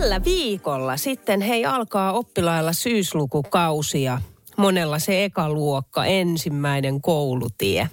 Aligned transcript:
Tällä 0.00 0.24
viikolla 0.24 0.96
sitten 0.96 1.40
hei 1.40 1.66
alkaa 1.66 2.12
oppilailla 2.12 2.72
syyslukukausi 2.72 4.02
ja 4.02 4.20
monella 4.56 4.98
se 4.98 5.24
ekaluokka, 5.24 6.04
ensimmäinen 6.04 7.00
koulutie. 7.00 7.88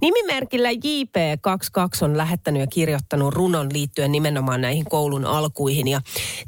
Nimimerkillä 0.00 0.72
JP22 0.72 2.04
on 2.04 2.16
lähettänyt 2.16 2.60
ja 2.60 2.66
kirjoittanut 2.66 3.34
runon 3.34 3.68
liittyen 3.72 4.12
nimenomaan 4.12 4.60
näihin 4.60 4.84
koulun 4.84 5.24
alkuihin. 5.24 5.88
Ja 5.88 6.00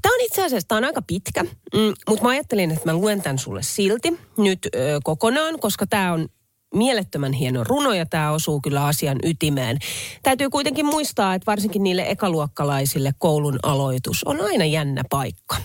tämä 0.02 0.14
on 0.14 0.20
itse 0.20 0.45
asiassa 0.45 0.76
on 0.76 0.84
aika 0.84 1.02
pitkä, 1.02 1.42
mm, 1.42 1.95
mutta 2.09 2.24
mä 2.24 2.30
ajattelin, 2.30 2.70
että 2.70 2.92
mä 2.92 2.98
luen 2.98 3.23
tämän 3.23 3.38
sulle 3.38 3.62
silti 3.62 4.20
nyt 4.38 4.59
ö, 4.74 5.00
kokonaan, 5.04 5.60
koska 5.60 5.86
tämä 5.86 6.12
on 6.12 6.28
mielettömän 6.76 7.32
hieno 7.32 7.64
runo 7.64 7.92
ja 7.92 8.06
tämä 8.06 8.32
osuu 8.32 8.60
kyllä 8.60 8.84
asian 8.84 9.18
ytimeen. 9.22 9.78
Täytyy 10.22 10.50
kuitenkin 10.50 10.86
muistaa, 10.86 11.34
että 11.34 11.50
varsinkin 11.50 11.82
niille 11.82 12.04
ekaluokkalaisille 12.10 13.12
koulun 13.18 13.58
aloitus 13.62 14.24
on 14.24 14.40
aina 14.40 14.64
jännä 14.64 15.02
paikka. 15.10 15.56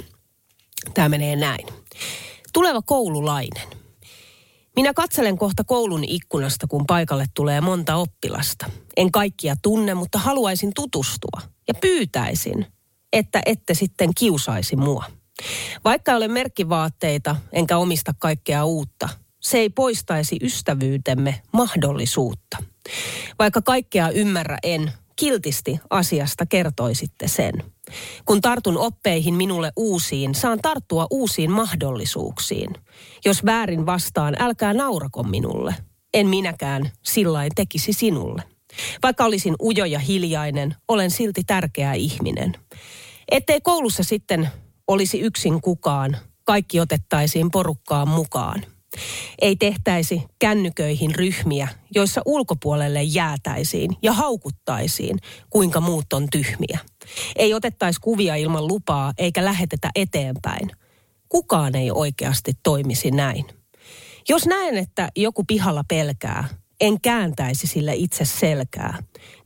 Tämä 0.94 1.10
menee 1.10 1.36
näin. 1.36 1.68
Tuleva 2.54 2.82
koululainen. 2.82 3.68
Minä 4.76 4.94
katselen 4.94 5.38
kohta 5.38 5.64
koulun 5.64 6.04
ikkunasta, 6.04 6.68
kun 6.68 6.86
paikalle 6.88 7.26
tulee 7.34 7.62
monta 7.62 7.96
oppilasta. 7.96 8.70
En 8.98 9.12
kaikkia 9.12 9.56
tunne, 9.62 9.94
mutta 9.94 10.18
haluaisin 10.20 10.72
tutustua 10.76 11.42
ja 11.68 11.74
pyytäisin, 11.74 12.66
että 13.14 13.42
ette 13.46 13.74
sitten 13.74 14.10
kiusaisi 14.18 14.76
mua. 14.76 15.04
Vaikka 15.84 16.16
olen 16.16 16.32
merkkivaatteita 16.32 17.36
enkä 17.52 17.78
omista 17.78 18.14
kaikkea 18.20 18.66
uutta, 18.66 19.10
se 19.42 19.58
ei 19.58 19.70
poistaisi 19.70 20.38
ystävyytemme 20.42 21.42
mahdollisuutta. 21.54 22.58
Vaikka 23.40 23.62
kaikkea 23.62 24.10
ymmärrä 24.10 24.58
en, 24.64 24.92
kiltisti 25.16 25.80
asiasta 25.90 26.46
kertoisitte 26.46 27.28
sen. 27.28 27.54
Kun 28.26 28.42
tartun 28.42 28.78
oppeihin 28.78 29.34
minulle 29.34 29.72
uusiin, 29.76 30.36
saan 30.36 30.60
tarttua 30.62 31.08
uusiin 31.10 31.52
mahdollisuuksiin. 31.52 32.70
Jos 33.26 33.46
väärin 33.46 33.86
vastaan, 33.86 34.36
älkää 34.40 34.74
naurako 34.74 35.24
minulle. 35.24 35.76
En 36.14 36.28
minäkään 36.28 36.92
sillain 37.04 37.52
tekisi 37.56 37.94
sinulle. 37.94 38.44
Vaikka 39.04 39.26
olisin 39.26 39.56
ujo 39.64 39.86
ja 39.86 40.00
hiljainen, 40.00 40.76
olen 40.88 41.12
silti 41.12 41.44
tärkeä 41.44 41.94
ihminen. 41.94 42.54
Ettei 43.32 43.62
koulussa 43.62 44.04
sitten 44.04 44.50
olisi 44.88 45.20
yksin 45.20 45.62
kukaan, 45.62 46.18
kaikki 46.44 46.80
otettaisiin 46.80 47.52
porukkaan 47.52 48.08
mukaan. 48.08 48.66
Ei 49.42 49.56
tehtäisi 49.56 50.24
kännyköihin 50.40 51.16
ryhmiä, 51.16 51.68
joissa 51.96 52.22
ulkopuolelle 52.26 53.04
jäätäisiin 53.04 53.98
ja 54.02 54.14
haukuttaisiin, 54.14 55.18
kuinka 55.50 55.82
muut 55.82 56.14
on 56.14 56.28
tyhmiä. 56.32 56.80
Ei 57.36 57.54
otettaisi 57.54 58.02
kuvia 58.02 58.36
ilman 58.36 58.68
lupaa 58.68 59.14
eikä 59.18 59.46
lähetetä 59.46 59.90
eteenpäin. 59.96 60.72
Kukaan 61.30 61.76
ei 61.76 61.92
oikeasti 61.92 62.52
toimisi 62.64 63.12
näin. 63.12 63.46
Jos 64.30 64.46
näen, 64.46 64.78
että 64.78 65.10
joku 65.16 65.44
pihalla 65.44 65.84
pelkää, 65.88 66.48
en 66.82 67.02
kääntäisi 67.02 67.68
sille 67.68 67.94
itse 67.96 68.26
selkää. 68.26 68.98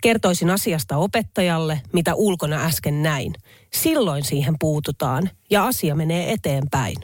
Kertoisin 0.02 0.50
asiasta 0.50 0.98
opettajalle, 0.98 1.82
mitä 1.94 2.16
ulkona 2.16 2.66
äsken 2.66 3.04
näin. 3.04 3.34
Silloin 3.74 4.24
siihen 4.24 4.56
puututaan 4.60 5.30
ja 5.50 5.66
asia 5.66 5.96
menee 5.96 6.32
eteenpäin. 6.32 6.96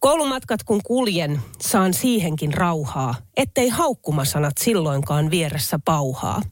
Koulumatkat 0.00 0.62
kun 0.62 0.80
kuljen, 0.84 1.40
saan 1.60 1.94
siihenkin 1.94 2.54
rauhaa, 2.54 3.14
ettei 3.36 3.68
haukkumasanat 3.68 4.58
silloinkaan 4.60 5.30
vieressä 5.30 5.78
pauhaa. 5.84 6.42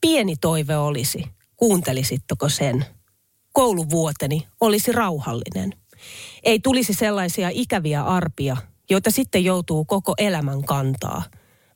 Pieni 0.00 0.36
toive 0.36 0.76
olisi, 0.76 1.24
kuuntelisitteko 1.56 2.48
sen? 2.48 2.84
Kouluvuoteni 3.52 4.46
olisi 4.60 4.92
rauhallinen. 4.92 5.72
Ei 6.42 6.60
tulisi 6.60 6.94
sellaisia 6.94 7.48
ikäviä 7.52 8.02
arpia, 8.04 8.56
joita 8.90 9.10
sitten 9.10 9.44
joutuu 9.44 9.84
koko 9.84 10.14
elämän 10.18 10.64
kantaa, 10.64 11.22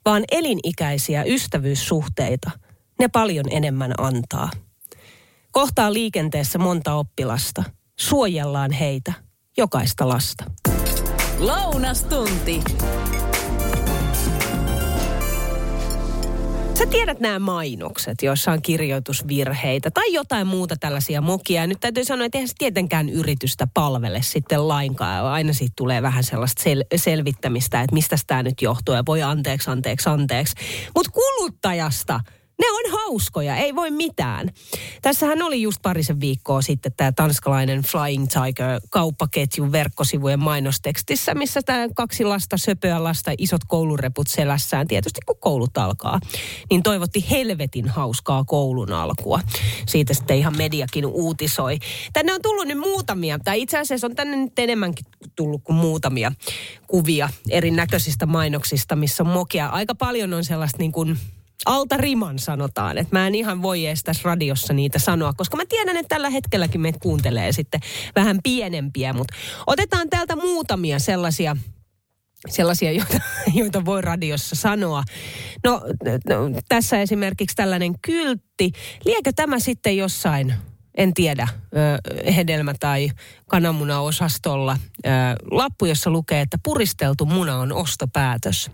vaan 0.04 0.24
elinikäisiä 0.30 1.24
ystävyyssuhteita, 1.24 2.50
ne 2.98 3.08
paljon 3.08 3.44
enemmän 3.50 3.92
antaa. 3.98 4.50
Kohtaa 5.50 5.92
liikenteessä 5.92 6.58
monta 6.58 6.94
oppilasta. 6.94 7.64
Suojellaan 7.98 8.72
heitä, 8.72 9.12
jokaista 9.56 10.08
lasta. 10.08 10.44
Lounastunti. 11.38 12.60
Sä 16.74 16.86
tiedät 16.86 17.20
nämä 17.20 17.38
mainokset, 17.38 18.22
joissa 18.22 18.52
on 18.52 18.62
kirjoitusvirheitä 18.62 19.90
tai 19.90 20.12
jotain 20.12 20.46
muuta 20.46 20.76
tällaisia 20.76 21.20
mokia. 21.20 21.66
Nyt 21.66 21.80
täytyy 21.80 22.04
sanoa, 22.04 22.26
että 22.26 22.38
eihän 22.38 22.48
se 22.48 22.54
tietenkään 22.58 23.08
yritystä 23.08 23.68
palvele 23.74 24.22
sitten 24.22 24.68
lainkaan. 24.68 25.24
Aina 25.24 25.52
siitä 25.52 25.72
tulee 25.76 26.02
vähän 26.02 26.24
sellaista 26.24 26.62
sel- 26.62 26.86
selvittämistä, 26.96 27.82
että 27.82 27.94
mistä 27.94 28.16
tämä 28.26 28.42
nyt 28.42 28.62
johtuu 28.62 28.94
ja 28.94 29.02
voi 29.06 29.22
anteeksi, 29.22 29.70
anteeksi, 29.70 30.08
anteeksi. 30.08 30.54
Mutta 30.94 31.10
kuluttajasta– 31.12 32.20
ne 32.62 32.70
on 32.70 33.00
hauskoja, 33.00 33.56
ei 33.56 33.74
voi 33.74 33.90
mitään. 33.90 34.50
Tässähän 35.02 35.42
oli 35.42 35.62
just 35.62 35.82
parisen 35.82 36.20
viikkoa 36.20 36.62
sitten 36.62 36.92
tämä 36.96 37.12
tanskalainen 37.12 37.82
Flying 37.82 38.26
Tiger 38.28 38.80
kauppaketjun 38.90 39.72
verkkosivujen 39.72 40.40
mainostekstissä, 40.40 41.34
missä 41.34 41.60
tämä 41.62 41.88
kaksi 41.94 42.24
lasta, 42.24 42.56
söpöä 42.56 43.04
lasta, 43.04 43.32
isot 43.38 43.60
koulureput 43.68 44.26
selässään, 44.26 44.88
tietysti 44.88 45.20
kun 45.26 45.36
koulut 45.40 45.78
alkaa, 45.78 46.20
niin 46.70 46.82
toivotti 46.82 47.30
helvetin 47.30 47.88
hauskaa 47.88 48.44
koulun 48.44 48.92
alkua. 48.92 49.40
Siitä 49.86 50.14
sitten 50.14 50.36
ihan 50.36 50.56
mediakin 50.56 51.06
uutisoi. 51.06 51.78
Tänne 52.12 52.34
on 52.34 52.42
tullut 52.42 52.66
nyt 52.66 52.78
muutamia, 52.78 53.38
tai 53.44 53.62
itse 53.62 53.78
asiassa 53.78 54.06
on 54.06 54.14
tänne 54.14 54.36
nyt 54.36 54.58
enemmänkin 54.58 55.06
tullut 55.36 55.62
kuin 55.64 55.76
muutamia 55.76 56.32
kuvia 56.86 57.28
erinäköisistä 57.50 58.26
mainoksista, 58.26 58.96
missä 58.96 59.22
on 59.22 59.28
mokia. 59.28 59.66
Aika 59.66 59.94
paljon 59.94 60.34
on 60.34 60.44
sellaista 60.44 60.78
niin 60.78 60.92
kuin 60.92 61.18
alta 61.66 61.96
riman 61.96 62.38
sanotaan. 62.38 62.98
Että 62.98 63.16
mä 63.16 63.26
en 63.26 63.34
ihan 63.34 63.62
voi 63.62 63.86
edes 63.86 64.02
tässä 64.02 64.22
radiossa 64.24 64.72
niitä 64.72 64.98
sanoa, 64.98 65.32
koska 65.32 65.56
mä 65.56 65.62
tiedän, 65.68 65.96
että 65.96 66.14
tällä 66.14 66.30
hetkelläkin 66.30 66.80
meitä 66.80 66.98
kuuntelee 66.98 67.52
sitten 67.52 67.80
vähän 68.16 68.38
pienempiä. 68.42 69.12
Mutta 69.12 69.34
otetaan 69.66 70.10
täältä 70.10 70.36
muutamia 70.36 70.98
sellaisia 70.98 71.56
sellaisia, 72.48 72.92
joita, 72.92 73.20
joita 73.60 73.84
voi 73.84 74.02
radiossa 74.02 74.56
sanoa. 74.56 75.02
No, 75.64 75.82
no 76.28 76.60
tässä 76.68 77.00
esimerkiksi 77.00 77.56
tällainen 77.56 77.94
kyltti. 78.02 78.72
Liekö 79.04 79.32
tämä 79.36 79.58
sitten 79.58 79.96
jossain, 79.96 80.54
en 80.96 81.14
tiedä, 81.14 81.48
hedelmä- 82.36 82.74
tai 82.80 83.10
kananmuna-osastolla 83.46 84.76
lappu, 85.50 85.86
jossa 85.86 86.10
lukee, 86.10 86.40
että 86.40 86.58
puristeltu 86.62 87.26
muna 87.26 87.58
on 87.58 87.72
ostopäätös. 87.72 88.70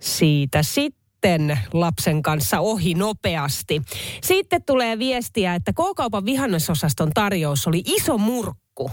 Siitä 0.00 0.62
sitten 0.62 1.01
sitten 1.22 1.58
lapsen 1.72 2.22
kanssa 2.22 2.60
ohi 2.60 2.94
nopeasti. 2.94 3.82
Sitten 4.22 4.62
tulee 4.64 4.98
viestiä, 4.98 5.54
että 5.54 5.72
K-kaupan 5.72 6.24
vihannesosaston 6.24 7.10
tarjous 7.14 7.66
oli 7.66 7.82
iso 7.86 8.18
murkku. 8.18 8.90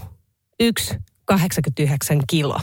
1,89 0.62 1.36
kilo. 2.28 2.60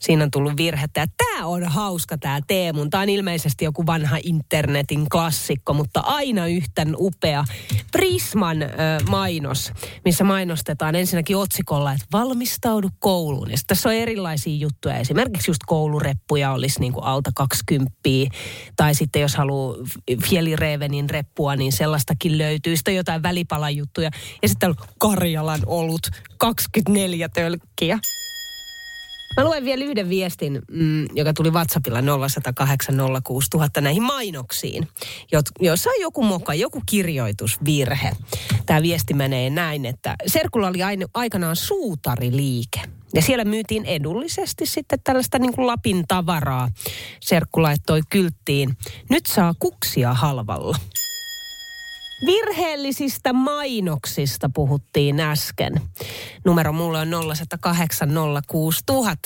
Siinä 0.00 0.24
on 0.24 0.30
tullut 0.30 0.56
virhettä. 0.56 1.06
Tämä 1.16 1.46
on 1.46 1.64
hauska 1.64 2.18
tämä 2.18 2.40
Teemun. 2.46 2.90
Tämä 2.90 3.02
on 3.02 3.08
ilmeisesti 3.08 3.64
joku 3.64 3.86
vanha 3.86 4.16
internetin 4.24 5.08
klassikko, 5.08 5.74
mutta 5.74 6.00
aina 6.00 6.46
yhtän 6.46 6.94
upea. 6.98 7.44
Prisman 7.92 8.62
ö, 8.62 8.68
mainos, 9.08 9.72
missä 10.04 10.24
mainostetaan 10.24 10.94
ensinnäkin 10.94 11.36
otsikolla, 11.36 11.92
että 11.92 12.06
valmistaudu 12.12 12.88
kouluun. 12.98 13.50
Ja 13.50 13.56
tässä 13.66 13.88
on 13.88 13.94
erilaisia 13.94 14.56
juttuja. 14.56 14.96
Esimerkiksi 14.96 15.50
just 15.50 15.62
koulureppuja 15.66 16.52
olisi 16.52 16.80
niin 16.80 16.92
kuin 16.92 17.04
alta 17.04 17.30
20. 17.34 17.92
Tai 18.76 18.94
sitten 18.94 19.22
jos 19.22 19.36
haluaa 19.36 19.76
Fjälirevenin 20.24 21.10
reppua, 21.10 21.56
niin 21.56 21.72
sellaistakin 21.72 22.38
löytyy. 22.38 22.76
Sitten 22.76 22.96
jotain 22.96 23.22
välipalajuttuja. 23.22 24.10
Ja 24.42 24.48
sitten 24.48 24.68
on 24.68 24.74
Karjalan 24.98 25.60
olut 25.66 26.10
24 26.38 27.28
tölkkiä. 27.28 27.98
Mä 29.36 29.44
luen 29.44 29.64
vielä 29.64 29.84
yhden 29.84 30.08
viestin, 30.08 30.62
mm, 30.70 31.06
joka 31.14 31.32
tuli 31.32 31.50
WhatsAppilla 31.50 32.00
0806000 32.00 33.80
näihin 33.80 34.02
mainoksiin, 34.02 34.88
joissa 35.60 35.90
on 35.90 36.00
joku 36.00 36.22
moka, 36.22 36.54
joku 36.54 36.82
kirjoitusvirhe. 36.86 38.12
Tämä 38.66 38.82
viesti 38.82 39.14
menee 39.14 39.50
näin, 39.50 39.86
että 39.86 40.16
Serkulla 40.26 40.68
oli 40.68 40.82
aina, 40.82 41.06
aikanaan 41.14 41.56
suutariliike. 41.56 42.80
Ja 43.14 43.22
siellä 43.22 43.44
myytiin 43.44 43.84
edullisesti 43.84 44.66
sitten 44.66 44.98
tällaista 45.04 45.38
niin 45.38 45.54
kuin 45.54 45.66
Lapin 45.66 46.04
tavaraa. 46.08 46.68
Serkku 47.20 47.62
laittoi 47.62 48.00
kylttiin. 48.10 48.76
Nyt 49.10 49.26
saa 49.26 49.54
kuksia 49.58 50.14
halvalla. 50.14 50.76
Virheellisistä 52.26 53.32
mainoksista 53.32 54.50
puhuttiin 54.54 55.20
äsken. 55.20 55.72
Numero 56.44 56.72
mulle 56.72 56.98
on 56.98 57.08
0806000. 57.08 57.12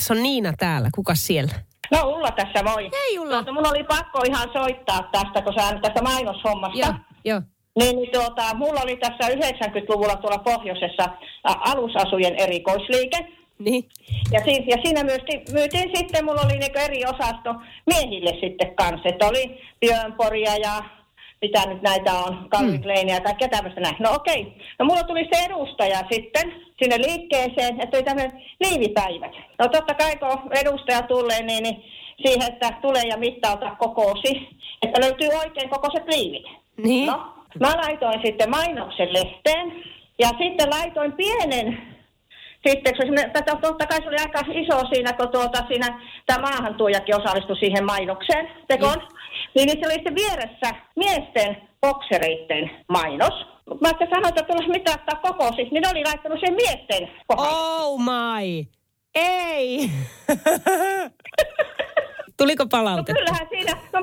Se 0.00 0.12
on 0.12 0.22
Niina 0.22 0.52
täällä. 0.58 0.88
Kuka 0.94 1.14
siellä? 1.14 1.52
No 1.90 2.02
Ulla 2.02 2.30
tässä 2.30 2.64
voi. 2.64 2.82
Hei 2.92 3.18
Ulla. 3.18 3.30
Tuota, 3.34 3.52
mun 3.52 3.66
oli 3.66 3.84
pakko 3.84 4.22
ihan 4.28 4.48
soittaa 4.52 5.08
tästä, 5.12 5.42
kun 5.42 5.52
sä 5.54 5.78
tästä 5.82 6.02
mainoshommasta. 6.02 6.78
Joo, 6.78 6.94
joo. 7.24 7.42
Niin, 7.78 7.96
niin 7.96 8.12
tuota, 8.12 8.54
mulla 8.54 8.80
oli 8.80 8.96
tässä 8.96 9.28
90-luvulla 9.28 10.16
tuolla 10.16 10.38
pohjoisessa 10.38 11.02
ä, 11.04 11.52
alusasujen 11.60 12.34
erikoisliike. 12.34 13.28
Niin. 13.58 13.88
Ja, 14.32 14.40
si- 14.44 14.64
ja 14.70 14.76
siinä 14.84 15.04
myytiin, 15.04 15.42
myytiin 15.52 15.90
sitten, 15.96 16.24
mulla 16.24 16.40
oli 16.40 16.58
niinku 16.58 16.78
eri 16.78 17.04
osasto 17.04 17.54
miehille 17.86 18.30
sitten 18.40 18.76
kanssa. 18.76 19.08
Että 19.08 19.26
oli 19.26 19.60
Björnporia 19.80 20.56
ja 20.56 20.82
mitä 21.42 21.66
nyt 21.66 21.82
näitä 21.82 22.12
on, 22.12 22.48
Calvin 22.50 22.82
Kleinia 22.82 23.14
ja 23.14 23.20
kaikkea 23.20 23.48
tämmöistä 23.48 23.80
näin. 23.80 23.96
No 23.98 24.10
okei. 24.14 24.56
No 24.78 24.84
mulla 24.84 25.02
tuli 25.02 25.28
se 25.32 25.44
edustaja 25.44 26.00
sitten 26.12 26.54
sinne 26.82 26.98
liikkeeseen, 26.98 27.80
että 27.80 27.96
oli 27.96 28.04
tämmöinen 28.04 28.42
liivipäivät. 28.60 29.32
No 29.58 29.68
totta 29.68 29.94
kai 29.94 30.16
kun 30.16 30.56
edustaja 30.56 31.02
tulee, 31.02 31.42
niin, 31.42 31.62
niin 31.62 31.84
siihen, 32.22 32.52
että 32.52 32.72
tulee 32.82 33.02
ja 33.02 33.16
mittauta 33.16 33.76
kokoosi, 33.78 34.48
että 34.82 35.00
löytyy 35.00 35.28
oikein 35.28 35.70
kokoiset 35.70 36.08
liivit. 36.08 36.46
Niin. 36.76 37.06
No, 37.06 37.32
mä 37.60 37.76
laitoin 37.76 38.20
sitten 38.24 38.50
mainoksen 38.50 39.12
lehteen 39.12 39.72
ja 40.18 40.28
sitten 40.28 40.70
laitoin 40.70 41.12
pienen 41.12 41.96
sitten, 42.68 42.94
kun 42.96 43.60
totta 43.60 43.86
kai 43.86 44.02
se 44.02 44.08
oli 44.08 44.16
aika 44.18 44.40
iso 44.52 44.86
siinä, 44.92 45.12
kun 45.12 45.28
tuota, 45.28 45.64
siinä 45.68 46.00
tämä 46.26 46.42
maahantuojakin 46.42 47.16
osallistui 47.16 47.56
siihen 47.56 47.84
mainokseen 47.84 48.50
tekoon. 48.68 49.08
Niin 49.54 49.70
se 49.70 49.86
oli 49.86 49.94
sitten 49.94 50.14
vieressä 50.14 50.70
miesten 50.96 51.56
boksereiden 51.80 52.70
mainos. 52.88 53.46
Mä 53.80 53.88
sitten 53.88 54.08
sanoin, 54.10 54.28
että 54.28 54.42
tulla 54.42 54.68
mitattaa 54.68 55.20
kokosi, 55.22 55.62
niin 55.62 55.82
ne 55.82 55.88
oli 55.90 56.04
laittanut 56.04 56.40
sen 56.40 56.54
miesten 56.54 57.10
kohdalle. 57.26 57.56
Oh 57.58 58.00
my. 58.00 58.64
Ei. 59.14 59.90
Tuliko 62.38 62.64
No 62.64 62.68
palautetta? 62.68 63.12
kyllähän 63.12 63.48
siinä, 63.48 63.72
no 63.92 64.00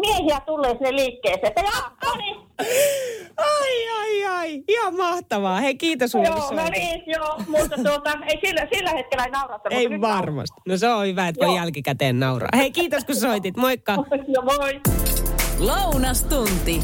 miehiä 0.00 0.40
tulee 0.46 0.70
sinne 0.70 0.96
liikkeeseen, 0.96 1.46
että 1.46 1.60
jaa, 1.60 1.96
no 2.04 2.12
niin, 2.18 2.36
Ai, 3.36 3.88
ai, 4.00 4.17
mahtavaa. 5.18 5.60
Hei, 5.60 5.74
kiitos 5.76 6.10
sulle, 6.10 6.28
kun 6.28 6.36
joo, 6.36 6.64
no 6.64 6.70
niin, 6.70 7.02
joo, 7.06 7.42
mutta 7.48 7.76
tuota, 7.84 8.10
ei 8.26 8.40
sillä, 8.46 8.66
sillä 8.74 8.90
hetkellä 8.90 9.24
ei 9.24 9.30
naurattanut. 9.30 9.78
Ei 9.78 9.88
mutta 9.88 10.08
nyt 10.08 10.16
varmasti. 10.16 10.60
No 10.68 10.76
se 10.76 10.88
on 10.88 11.06
hyvä, 11.06 11.28
että 11.28 11.46
voi 11.46 11.48
Joo. 11.48 11.56
jälkikäteen 11.56 12.20
nauraa. 12.20 12.48
Hei, 12.56 12.70
kiitos 12.70 13.04
kun 13.04 13.16
soitit. 13.16 13.56
Moikka. 13.56 13.92
Joo, 14.34 14.44
moi. 14.44 14.80
Lounastunti. 15.58 16.82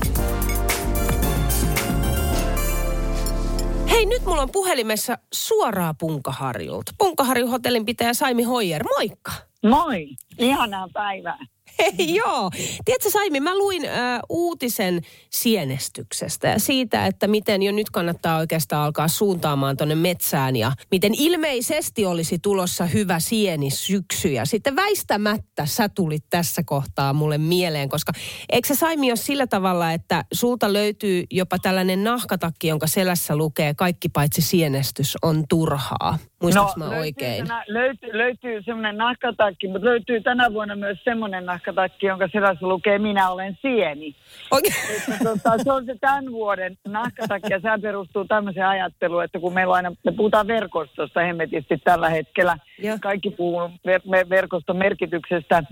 Hei, 3.90 4.06
nyt 4.06 4.22
mulla 4.24 4.42
on 4.42 4.50
puhelimessa 4.52 5.18
suoraa 5.34 5.94
Punkaharjulta. 5.94 6.92
Punkaharjun 6.98 7.50
hotellin 7.50 7.84
pitäjä 7.84 8.14
Saimi 8.14 8.42
Hoijer. 8.42 8.84
Moikka. 8.96 9.32
Moi, 9.66 10.06
ihanaa 10.38 10.88
päivää. 10.92 11.38
Hei, 11.78 12.14
joo. 12.14 12.50
Tiedätkö 12.84 13.10
Saimi, 13.10 13.40
mä 13.40 13.58
luin 13.58 13.84
äh, 13.84 14.20
uutisen 14.28 15.00
sienestyksestä 15.30 16.48
ja 16.48 16.58
siitä, 16.58 17.06
että 17.06 17.26
miten 17.26 17.62
jo 17.62 17.72
nyt 17.72 17.90
kannattaa 17.90 18.38
oikeastaan 18.38 18.84
alkaa 18.84 19.08
suuntaamaan 19.08 19.76
tonne 19.76 19.94
metsään 19.94 20.56
ja 20.56 20.72
miten 20.90 21.12
ilmeisesti 21.18 22.06
olisi 22.06 22.38
tulossa 22.38 22.86
hyvä 22.86 23.18
sieni 23.20 23.70
syksy. 23.70 24.28
Ja 24.28 24.44
sitten 24.44 24.76
väistämättä 24.76 25.66
sä 25.66 25.88
tulit 25.88 26.24
tässä 26.30 26.62
kohtaa 26.66 27.12
mulle 27.12 27.38
mieleen, 27.38 27.88
koska 27.88 28.12
eikö 28.52 28.68
se 28.68 28.74
Saimi 28.74 29.10
ole 29.10 29.16
sillä 29.16 29.46
tavalla, 29.46 29.92
että 29.92 30.24
sulta 30.32 30.72
löytyy 30.72 31.24
jopa 31.30 31.58
tällainen 31.58 32.04
nahkatakki, 32.04 32.68
jonka 32.68 32.86
selässä 32.86 33.36
lukee 33.36 33.74
kaikki 33.74 34.08
paitsi 34.08 34.42
sienestys 34.42 35.16
on 35.22 35.44
turhaa. 35.48 36.18
Muistatko 36.42 36.72
mä 36.76 36.84
löytyy 36.84 37.00
oikein? 37.00 37.46
Tänä, 37.46 37.64
löytyy, 37.68 38.18
löytyy 38.18 38.62
semmoinen 38.62 38.96
nahkatakki, 38.96 39.68
mutta 39.68 39.84
löytyy 39.84 40.20
tänä 40.20 40.52
vuonna 40.52 40.76
myös 40.76 40.98
semmoinen 41.04 41.46
nahkatakki, 41.46 41.63
jonka 42.02 42.28
selässä 42.32 42.66
lukee 42.66 42.98
Minä 42.98 43.30
olen 43.30 43.58
sieni. 43.62 44.16
Oikein. 44.50 44.74
Että, 44.96 45.24
tota, 45.24 45.64
se 45.64 45.72
on 45.72 45.84
se 45.84 45.94
tämän 46.00 46.32
vuoden 46.32 46.78
nahkatakki 46.88 47.52
ja 47.52 47.60
sehän 47.60 47.80
perustuu 47.80 48.24
tämmöiseen 48.24 48.66
ajatteluun, 48.66 49.24
että 49.24 49.38
kun 49.38 49.54
meillä 49.54 49.70
on 49.70 49.76
aina, 49.76 49.92
me 50.04 50.12
puhutaan 50.12 50.46
verkostosta 50.46 51.20
hemmetisti 51.20 51.78
tällä 51.84 52.08
hetkellä, 52.08 52.58
Joo. 52.78 52.98
kaikki 53.02 53.30
puhuu 53.30 53.60
ver- 53.68 54.10
me- 54.10 54.28
verkoston 54.28 54.76
merkityksestä, 54.76 55.62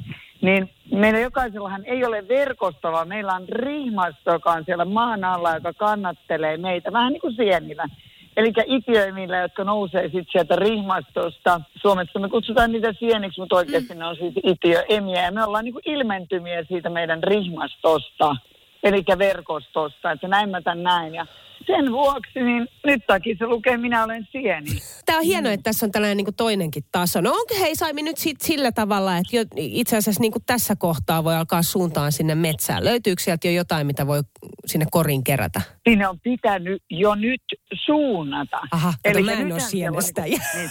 niin 0.41 0.71
meillä 0.93 1.21
jokaisellahan 1.21 1.85
ei 1.85 2.05
ole 2.05 2.29
verkostoa, 2.29 2.93
vaan 2.93 3.09
meillä 3.09 3.33
on 3.33 3.49
rihmasto, 3.49 4.33
joka 4.33 4.53
on 4.53 4.65
siellä 4.65 4.85
maan 4.85 5.25
alla, 5.25 5.55
joka 5.55 5.73
kannattelee 5.73 6.57
meitä, 6.57 6.93
vähän 6.93 7.13
niin 7.13 7.21
kuin 7.21 7.35
sienillä. 7.35 7.89
Eli 8.37 8.53
itiöimillä, 8.67 9.39
jotka 9.39 9.65
nousee 9.65 10.03
sitten 10.03 10.25
sieltä 10.33 10.57
rihmastosta. 10.57 11.61
Suomessa 11.83 12.19
me 12.19 12.29
kutsutaan 12.29 12.73
niitä 12.73 12.93
sieniksi, 12.93 13.41
mutta 13.41 13.57
oikeasti 13.57 13.95
ne 13.95 14.07
on 14.07 14.17
siis 14.17 14.35
itiöemiä. 14.45 15.25
Ja 15.25 15.33
me 15.33 15.45
ollaan 15.45 15.65
niin 15.65 15.73
kuin 15.73 15.91
ilmentymiä 15.91 16.65
siitä 16.65 16.91
meidän 16.91 17.23
rihmastosta, 17.23 18.37
eli 18.83 19.05
verkostosta. 19.19 20.11
Että 20.13 20.29
näin 20.29 20.51
mä 20.51 20.61
tämän 20.61 20.83
näin. 20.83 21.15
Ja 21.15 21.27
sen 21.67 21.93
vuoksi, 21.93 22.41
niin 22.41 22.69
nyt 22.85 23.07
takia 23.07 23.37
se 23.39 23.47
lukee 23.47 23.77
Minä 23.77 24.05
olen 24.05 24.29
sieni. 24.33 24.67
Tämä 25.07 25.19
on 25.19 25.25
hienoa, 25.25 25.53
että 25.53 25.65
tässä 25.65 25.87
on 25.87 25.93
tällainen 25.93 26.17
niin 26.17 26.35
toinenkin 26.37 26.83
taso. 26.93 27.21
No 27.21 27.31
onko 27.31 27.55
hei 27.61 27.77
Saimi 27.77 28.03
nyt 28.03 28.17
sit 28.17 28.41
sillä 28.41 28.73
tavalla, 28.73 29.17
että 29.17 29.37
jo, 29.37 29.45
itse 29.57 29.97
asiassa 29.97 30.21
niin 30.21 30.33
tässä 30.47 30.77
kohtaa 30.77 31.25
voi 31.25 31.35
alkaa 31.35 31.63
suuntaan 31.63 32.13
sinne 32.13 32.35
metsään. 32.35 32.85
Löytyykö 32.85 33.23
sieltä 33.23 33.49
jo 33.49 33.53
jotain, 33.53 33.87
mitä 33.87 34.07
voi 34.07 34.21
sinne 34.67 34.87
koriin 34.91 35.25
kerätä? 35.25 35.61
Sinne 35.89 36.09
on 36.09 36.21
pitänyt 36.21 36.83
jo 36.91 37.15
nyt 37.15 37.43
suunnata. 37.75 38.61
Aha, 38.73 38.95
kato, 39.05 39.21
mä 39.21 39.33
en 39.33 39.53
ole 39.53 39.61
sienestäjä. 39.61 40.41
Niin, 40.55 40.71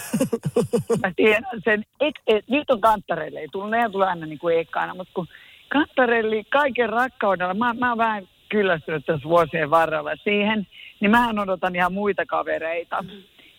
mä 1.02 1.12
tiedän 1.16 1.60
sen. 1.64 1.84
Et, 2.00 2.14
et, 2.26 2.48
nyt 2.48 2.70
on 2.70 2.80
kanttareille, 2.80 3.40
ei 3.40 3.48
tullut, 3.52 3.70
ne 3.70 3.88
tulee 3.88 4.08
aina 4.08 4.26
niin 4.26 4.38
kuin 4.38 4.58
ekana, 4.58 4.94
mutta 4.94 5.12
kun 5.14 5.28
kanttareille 5.68 6.44
kaiken 6.44 6.88
rakkaudella, 6.88 7.54
mä, 7.54 7.74
mä 7.74 7.88
oon 7.88 7.98
vähän 7.98 8.28
kyllästynyt 8.52 9.06
tässä 9.06 9.28
vuosien 9.28 9.70
varrella 9.70 10.16
siihen, 10.24 10.66
niin 11.00 11.10
mä 11.10 11.30
odotan 11.42 11.76
ihan 11.76 11.92
muita 11.92 12.26
kavereita. 12.26 13.04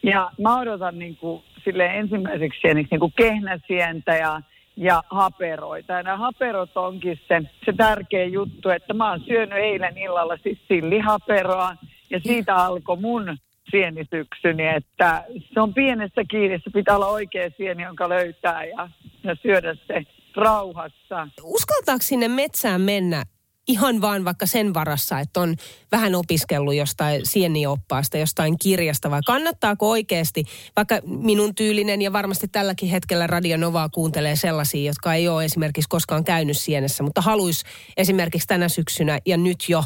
Ja 0.03 0.31
mä 0.41 0.59
odotan 0.59 0.99
niin 0.99 1.15
kuin, 1.17 1.43
sille 1.63 1.85
ensimmäiseksi 1.85 2.59
sieniksi 2.61 2.91
niin 2.91 2.99
kuin 2.99 3.13
kehnäsientä 3.15 4.15
ja, 4.15 4.41
ja 4.77 5.03
haperoita. 5.09 5.93
Ja 5.93 6.03
nämä 6.03 6.17
haperot 6.17 6.77
onkin 6.77 7.19
se, 7.27 7.41
se 7.65 7.73
tärkeä 7.77 8.25
juttu, 8.25 8.69
että 8.69 8.93
mä 8.93 9.09
oon 9.09 9.21
syönyt 9.27 9.57
eilen 9.57 9.97
illalla 9.97 10.37
siis 10.43 10.59
sillihaperoa 10.67 11.75
ja 12.09 12.19
siitä 12.19 12.55
alkoi 12.55 12.97
mun 12.97 13.37
sienisyksyni, 13.71 14.67
että 14.67 15.23
se 15.53 15.61
on 15.61 15.73
pienestä 15.73 16.21
kiinni, 16.29 16.59
se 16.63 16.69
pitää 16.73 16.95
olla 16.95 17.07
oikea 17.07 17.49
sieni, 17.57 17.83
jonka 17.83 18.09
löytää 18.09 18.65
ja, 18.65 18.89
ja 19.23 19.35
syödä 19.41 19.75
se 19.87 20.03
rauhassa. 20.35 21.27
Uskaltaako 21.43 22.01
sinne 22.01 22.27
metsään 22.27 22.81
mennä 22.81 23.23
ihan 23.67 24.01
vaan 24.01 24.25
vaikka 24.25 24.45
sen 24.45 24.73
varassa, 24.73 25.19
että 25.19 25.39
on 25.39 25.55
vähän 25.91 26.15
opiskellut 26.15 26.75
jostain 26.75 27.21
sienioppaasta, 27.23 28.17
jostain 28.17 28.57
kirjasta, 28.57 29.11
vai 29.11 29.21
kannattaako 29.25 29.89
oikeasti, 29.89 30.43
vaikka 30.75 30.99
minun 31.05 31.55
tyylinen 31.55 32.01
ja 32.01 32.13
varmasti 32.13 32.47
tälläkin 32.47 32.89
hetkellä 32.89 33.27
Radio 33.27 33.57
Novaa 33.57 33.89
kuuntelee 33.89 34.35
sellaisia, 34.35 34.89
jotka 34.89 35.13
ei 35.13 35.27
ole 35.27 35.45
esimerkiksi 35.45 35.89
koskaan 35.89 36.23
käynyt 36.23 36.57
sienessä, 36.57 37.03
mutta 37.03 37.21
haluaisi 37.21 37.65
esimerkiksi 37.97 38.47
tänä 38.47 38.69
syksynä 38.69 39.19
ja 39.25 39.37
nyt 39.37 39.65
jo 39.69 39.83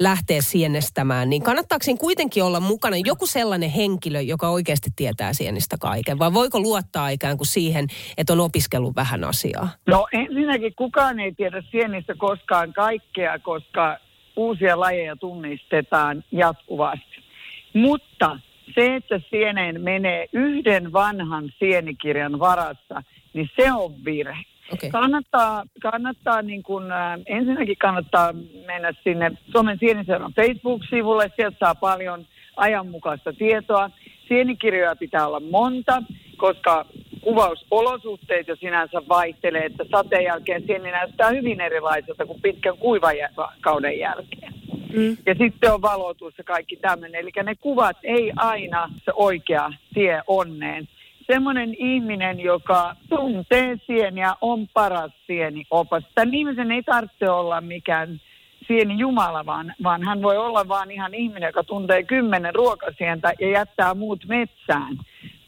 lähteä 0.00 0.42
sienestämään, 0.42 1.30
niin 1.30 1.42
kannattaako 1.42 1.82
siinä 1.82 1.98
kuitenkin 1.98 2.44
olla 2.44 2.60
mukana 2.60 2.96
joku 3.04 3.26
sellainen 3.26 3.70
henkilö, 3.70 4.20
joka 4.20 4.48
oikeasti 4.48 4.90
tietää 4.96 5.32
sienistä 5.32 5.76
kaiken, 5.80 6.18
vai 6.18 6.34
voiko 6.34 6.60
luottaa 6.60 7.08
ikään 7.08 7.36
kuin 7.36 7.46
siihen, 7.46 7.86
että 8.18 8.32
on 8.32 8.40
opiskellut 8.40 8.96
vähän 8.96 9.24
asiaa? 9.24 9.68
No 9.86 10.06
ensinnäkin 10.12 10.74
kukaan 10.76 11.20
ei 11.20 11.32
tiedä 11.32 11.62
sienistä 11.70 12.14
koskaan 12.14 12.72
kaikkea, 12.72 13.38
koska 13.38 13.98
uusia 14.36 14.80
lajeja 14.80 15.16
tunnistetaan 15.16 16.24
jatkuvasti. 16.32 17.24
Mutta 17.74 18.38
se, 18.74 18.94
että 18.96 19.20
sieneen 19.30 19.80
menee 19.80 20.26
yhden 20.32 20.92
vanhan 20.92 21.52
sienikirjan 21.58 22.38
varassa, 22.38 23.02
niin 23.34 23.50
se 23.56 23.72
on 23.72 24.04
virhe. 24.04 24.44
Okei. 24.72 24.90
Kannattaa, 24.90 25.64
kannattaa 25.82 26.42
niin 26.42 26.62
kun, 26.62 26.92
äh, 26.92 27.20
ensinnäkin 27.26 27.76
kannattaa 27.78 28.32
mennä 28.66 28.92
sinne 29.04 29.32
Suomen 29.52 29.78
sieniseuran 29.78 30.32
Facebook-sivulle. 30.36 31.32
Sieltä 31.36 31.56
saa 31.60 31.74
paljon 31.74 32.26
ajanmukaista 32.56 33.32
tietoa. 33.32 33.90
Sienikirjoja 34.28 34.96
pitää 34.96 35.26
olla 35.26 35.40
monta, 35.40 36.02
koska 36.36 36.86
kuvausolosuhteet 37.20 38.48
jo 38.48 38.56
sinänsä 38.56 39.02
vaihtelee, 39.08 39.64
että 39.64 39.84
sateen 39.90 40.24
jälkeen 40.24 40.62
sieni 40.66 40.90
näyttää 40.90 41.30
hyvin 41.30 41.60
erilaiselta 41.60 42.26
kuin 42.26 42.42
pitkän 42.42 42.78
kuivakauden 42.78 43.98
jälkeen. 43.98 44.52
Mm. 44.92 45.16
Ja 45.26 45.34
sitten 45.38 45.72
on 45.72 45.82
valotus 45.82 46.34
ja 46.38 46.44
kaikki 46.44 46.76
tämmöinen. 46.76 47.20
Eli 47.20 47.30
ne 47.44 47.54
kuvat 47.54 47.96
ei 48.02 48.32
aina 48.36 48.90
se 49.04 49.12
oikea 49.14 49.72
tie 49.94 50.22
onneen. 50.26 50.88
Semmoinen 51.32 51.74
ihminen, 51.78 52.40
joka 52.40 52.96
tuntee 53.08 53.76
sieniä, 53.86 54.34
on 54.40 54.68
paras 54.74 55.12
sieni 55.26 55.66
opas. 55.70 56.04
Tämän 56.14 56.34
ihmisen 56.34 56.72
ei 56.72 56.82
tarvitse 56.82 57.30
olla 57.30 57.60
mikään 57.60 58.20
sieni 58.66 58.98
Jumala, 58.98 59.46
vaan, 59.46 59.74
vaan 59.82 60.02
hän 60.02 60.22
voi 60.22 60.36
olla 60.36 60.68
vaan 60.68 60.90
ihan 60.90 61.14
ihminen, 61.14 61.46
joka 61.46 61.64
tuntee 61.64 62.02
kymmenen 62.02 62.54
ruokasientä 62.54 63.32
ja 63.40 63.50
jättää 63.50 63.94
muut 63.94 64.24
metsään. 64.28 64.98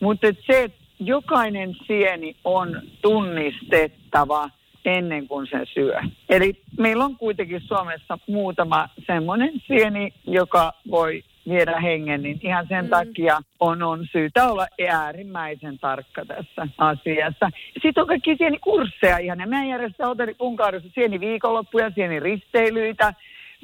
Mutta 0.01 0.27
se, 0.47 0.65
että 0.65 0.79
jokainen 0.99 1.77
sieni 1.87 2.37
on 2.45 2.83
tunnistettava 3.03 4.51
ennen 4.85 5.29
kuin 5.29 5.47
se 5.47 5.59
syö. 5.75 6.01
Eli 6.29 6.55
meillä 6.79 7.05
on 7.05 7.17
kuitenkin 7.17 7.61
Suomessa 7.61 8.19
muutama 8.29 8.89
semmoinen 9.07 9.53
sieni, 9.67 10.15
joka 10.27 10.73
voi 10.91 11.23
viedä 11.49 11.81
hengen, 11.81 12.23
niin 12.23 12.41
ihan 12.43 12.67
sen 12.69 12.85
mm. 12.85 12.91
takia 12.91 13.39
on, 13.61 13.83
on 13.83 14.07
syytä 14.13 14.49
olla 14.51 14.67
äärimmäisen 14.91 15.79
tarkka 15.79 16.25
tässä 16.25 16.69
asiassa. 16.79 17.51
Sitten 17.83 18.03
on 18.03 18.09
kaikki 18.09 18.37
sienikursseja 18.37 19.19
ihan, 19.19 19.41
ja 19.41 19.47
meidän 19.47 19.69
järjestää 19.69 20.07
hotelli 20.07 20.35
Punkaarissa 20.35 20.91
sieni 20.95 21.21
viikonloppuja, 21.21 21.91
sieni 21.91 22.21
risteilyitä, 22.21 23.15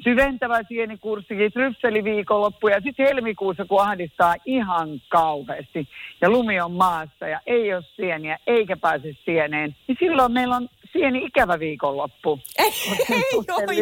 syventävä 0.03 0.59
sienikurssi, 0.67 1.49
tryffeliviikonloppu 1.53 2.67
ja 2.67 2.81
sitten 2.81 3.07
helmikuussa, 3.07 3.65
kun 3.65 3.81
ahdistaa 3.81 4.35
ihan 4.45 4.89
kauheasti 5.09 5.87
ja 6.21 6.29
lumi 6.29 6.61
on 6.61 6.71
maassa 6.71 7.27
ja 7.27 7.39
ei 7.45 7.73
ole 7.73 7.83
sieniä 7.95 8.37
eikä 8.47 8.77
pääse 8.77 9.13
sieneen, 9.25 9.75
niin 9.87 9.97
silloin 9.99 10.31
meillä 10.31 10.55
on 10.55 10.67
sieni 10.91 11.25
ikävä 11.25 11.59
viikonloppu. 11.59 12.39
Ei, 12.57 12.71
ei 13.09 13.81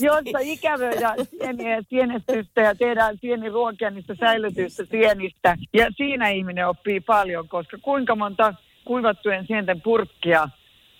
Jossa 0.00 0.38
ikävöidään 0.40 1.16
sieniä 1.38 1.76
ja 1.76 1.82
sienestystä 1.88 2.60
ja 2.60 2.74
tehdään 2.74 3.18
sieniruokia 3.20 3.90
niistä 3.90 4.14
säilytyistä 4.20 4.84
sienistä. 4.84 5.56
Ja 5.74 5.86
siinä 5.96 6.28
ihminen 6.28 6.68
oppii 6.68 7.00
paljon, 7.00 7.48
koska 7.48 7.78
kuinka 7.82 8.14
monta 8.14 8.54
kuivattujen 8.84 9.46
sienten 9.46 9.80
purkkia 9.80 10.48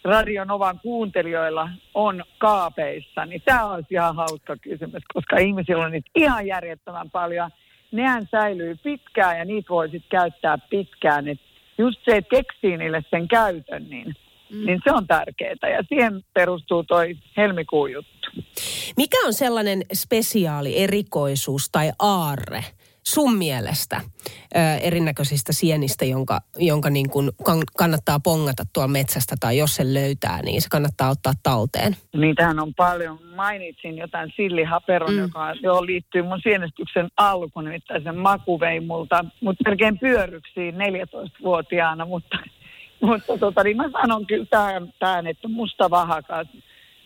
Radionovan 0.04 0.80
kuuntelijoilla 0.80 1.68
on 1.94 2.24
kaapeissa, 2.38 3.26
niin 3.26 3.42
tämä 3.44 3.64
on 3.64 3.84
ihan 3.90 4.16
hauska 4.16 4.56
kysymys, 4.56 5.02
koska 5.14 5.36
ihmisillä 5.36 5.84
on 5.84 5.92
niitä 5.92 6.10
ihan 6.16 6.46
järjettömän 6.46 7.10
paljon. 7.10 7.50
Nehän 7.92 8.28
säilyy 8.30 8.76
pitkään 8.82 9.38
ja 9.38 9.44
niitä 9.44 9.68
voi 9.68 9.90
sitten 9.90 10.18
käyttää 10.18 10.58
pitkään. 10.70 11.28
Et 11.28 11.40
just 11.78 12.00
se, 12.04 12.16
että 12.16 12.36
keksii 12.36 12.76
niille 12.76 13.04
sen 13.10 13.28
käytön, 13.28 13.86
niin, 13.90 14.14
mm. 14.50 14.66
niin 14.66 14.80
se 14.84 14.92
on 14.92 15.06
tärkeää. 15.06 15.54
Ja 15.62 15.82
siihen 15.88 16.22
perustuu 16.34 16.84
toi 16.84 17.16
helmikuun 17.36 17.92
juttu. 17.92 18.30
Mikä 18.96 19.16
on 19.26 19.34
sellainen 19.34 19.82
spesiaali, 19.94 20.78
erikoisuus 20.78 21.68
tai 21.70 21.90
aarre, 21.98 22.64
sun 23.08 23.38
mielestä 23.38 24.00
ö, 24.00 24.58
erinäköisistä 24.82 25.52
sienistä, 25.52 26.04
jonka, 26.04 26.40
jonka 26.56 26.90
niin 26.90 27.10
kuin 27.10 27.30
kannattaa 27.76 28.20
pongata 28.20 28.64
tuolla 28.72 28.88
metsästä 28.88 29.36
tai 29.40 29.58
jos 29.58 29.76
se 29.76 29.94
löytää, 29.94 30.42
niin 30.42 30.62
se 30.62 30.68
kannattaa 30.70 31.10
ottaa 31.10 31.32
talteen? 31.42 31.96
Niitähän 32.16 32.60
on 32.60 32.74
paljon. 32.74 33.18
Mainitsin 33.36 33.98
jotain 33.98 34.32
sillihaperon, 34.36 35.12
mm. 35.12 35.18
joka 35.18 35.54
jo 35.62 35.86
liittyy 35.86 36.22
mun 36.22 36.40
sienestyksen 36.42 37.08
alkuun, 37.16 37.64
nimittäin 37.64 38.02
sen 38.02 38.18
maku 38.18 38.60
vei 38.60 38.80
multa, 38.80 39.24
mutta 39.40 39.70
melkein 39.70 39.98
pyöryksiin 39.98 40.74
14-vuotiaana, 40.74 42.04
mutta 42.04 42.38
mutta 43.06 43.38
tota, 43.38 43.64
niin 43.64 43.76
mä 43.76 43.90
sanon 43.90 44.26
kyllä 44.26 44.46
tämän, 44.50 44.92
tämän 44.98 45.26
että 45.26 45.48
musta 45.48 45.90
vahakas 45.90 46.48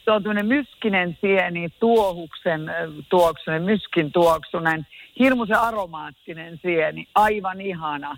se 0.04 0.11
on 0.11 0.22
tämmöinen 0.22 0.46
myskinen 0.46 1.18
sieni, 1.20 1.68
tuohuksen 1.80 2.61
tuoksunen, 3.08 3.62
myskin 3.62 4.12
tuoksunen, 4.12 4.87
hirmuisen 5.18 5.61
aromaattinen 5.61 6.58
sieni, 6.62 7.08
aivan 7.14 7.61
ihana. 7.61 8.16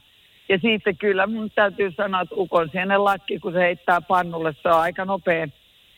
Ja 0.48 0.58
siitä 0.58 0.92
kyllä 0.92 1.26
mun 1.26 1.50
täytyy 1.54 1.92
sanoa, 1.92 2.20
että 2.20 2.34
ukon 2.38 2.68
sienen 2.72 3.04
lakki, 3.04 3.38
kun 3.38 3.52
se 3.52 3.58
heittää 3.58 4.00
pannulle, 4.00 4.54
se 4.62 4.68
on 4.68 4.80
aika 4.80 5.04
nopea, 5.04 5.48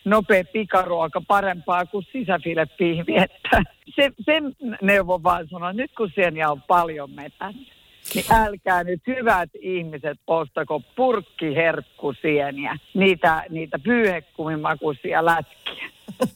nopea 0.05 0.43
pikaruoka, 0.53 1.21
parempaa 1.27 1.85
kuin 1.85 2.05
sisäfilepihvi. 2.11 3.17
Että 3.17 3.61
se, 3.95 4.11
sen 4.25 4.55
neuvon 4.81 5.23
vaan 5.23 5.47
sanoa, 5.47 5.73
nyt 5.73 5.91
kun 5.97 6.11
sieniä 6.15 6.51
on 6.51 6.61
paljon 6.61 7.11
metässä 7.11 7.76
niin 8.15 8.25
älkää 8.33 8.83
nyt 8.83 9.01
hyvät 9.07 9.49
ihmiset 9.61 10.17
ostako 10.27 10.81
purkkiherkkusieniä, 10.95 12.77
niitä, 12.93 13.43
niitä 13.49 13.79
pyyhekumimakuisia 13.79 15.25
lätkiä. 15.25 15.89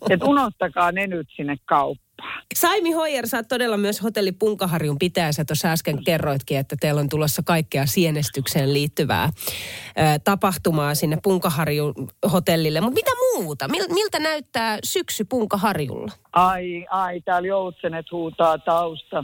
Et 0.09 0.23
unohtakaa 0.23 0.91
ne 0.91 1.07
nyt 1.07 1.27
sinne 1.35 1.55
kauppaan. 1.65 2.11
Saimi 2.55 2.91
Hoyer, 2.91 3.27
sä 3.27 3.37
oot 3.37 3.47
todella 3.47 3.77
myös 3.77 4.03
hotelli 4.03 4.31
Punkaharjun 4.31 4.99
pitäjä. 4.99 5.31
Sä 5.31 5.45
tuossa 5.45 5.71
äsken 5.71 6.03
kerroitkin, 6.03 6.57
että 6.57 6.75
teillä 6.79 7.01
on 7.01 7.09
tulossa 7.09 7.41
kaikkea 7.45 7.85
sienestykseen 7.85 8.73
liittyvää 8.73 9.25
ö, 9.25 10.01
tapahtumaa 10.23 10.95
sinne 10.95 11.17
Punkaharjun 11.23 11.93
hotellille. 12.31 12.81
Mutta 12.81 12.95
mitä 12.95 13.11
muuta? 13.33 13.67
Mil, 13.67 13.85
miltä 13.89 14.19
näyttää 14.19 14.77
syksy 14.83 15.25
Punkaharjulla? 15.29 16.11
Ai, 16.33 16.85
ai, 16.89 17.21
täällä 17.21 17.47
joutsenet 17.47 18.11
huutaa 18.11 18.57
tausta 18.57 19.23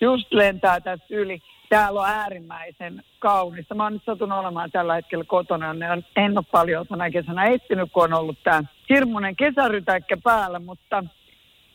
just 0.00 0.32
lentää 0.32 0.80
tästä 0.80 1.06
yli. 1.10 1.42
Täällä 1.68 2.00
on 2.00 2.08
äärimmäisen 2.08 3.02
kaunista. 3.18 3.74
Mä 3.74 3.82
oon 3.82 3.92
nyt 3.92 4.02
satunut 4.06 4.38
olemaan 4.38 4.70
tällä 4.70 4.94
hetkellä 4.94 5.24
kotona. 5.24 5.74
En 6.16 6.38
ole 6.38 6.44
paljon 6.52 6.86
tänä 6.86 7.10
kesänä 7.10 7.44
etsinyt, 7.44 7.92
kun 7.92 8.04
on 8.04 8.14
ollut 8.14 8.38
tämä 8.44 8.62
hirmuinen 8.88 9.36
kesärytäkkä 9.36 10.16
päällä, 10.24 10.58
mutta 10.58 11.04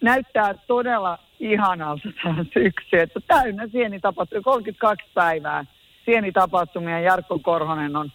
näyttää 0.02 0.54
todella 0.68 1.20
ihanalta 1.40 2.10
tämä 2.24 2.46
syksy. 2.54 3.00
Että 3.00 3.20
täynnä 3.28 3.68
sienitapahtumia, 3.68 4.42
32 4.42 5.08
päivää 5.14 5.66
sienitapahtumia. 6.06 7.00
Jarkko 7.00 7.40
Korhonen 7.40 7.96
on, 7.96 8.12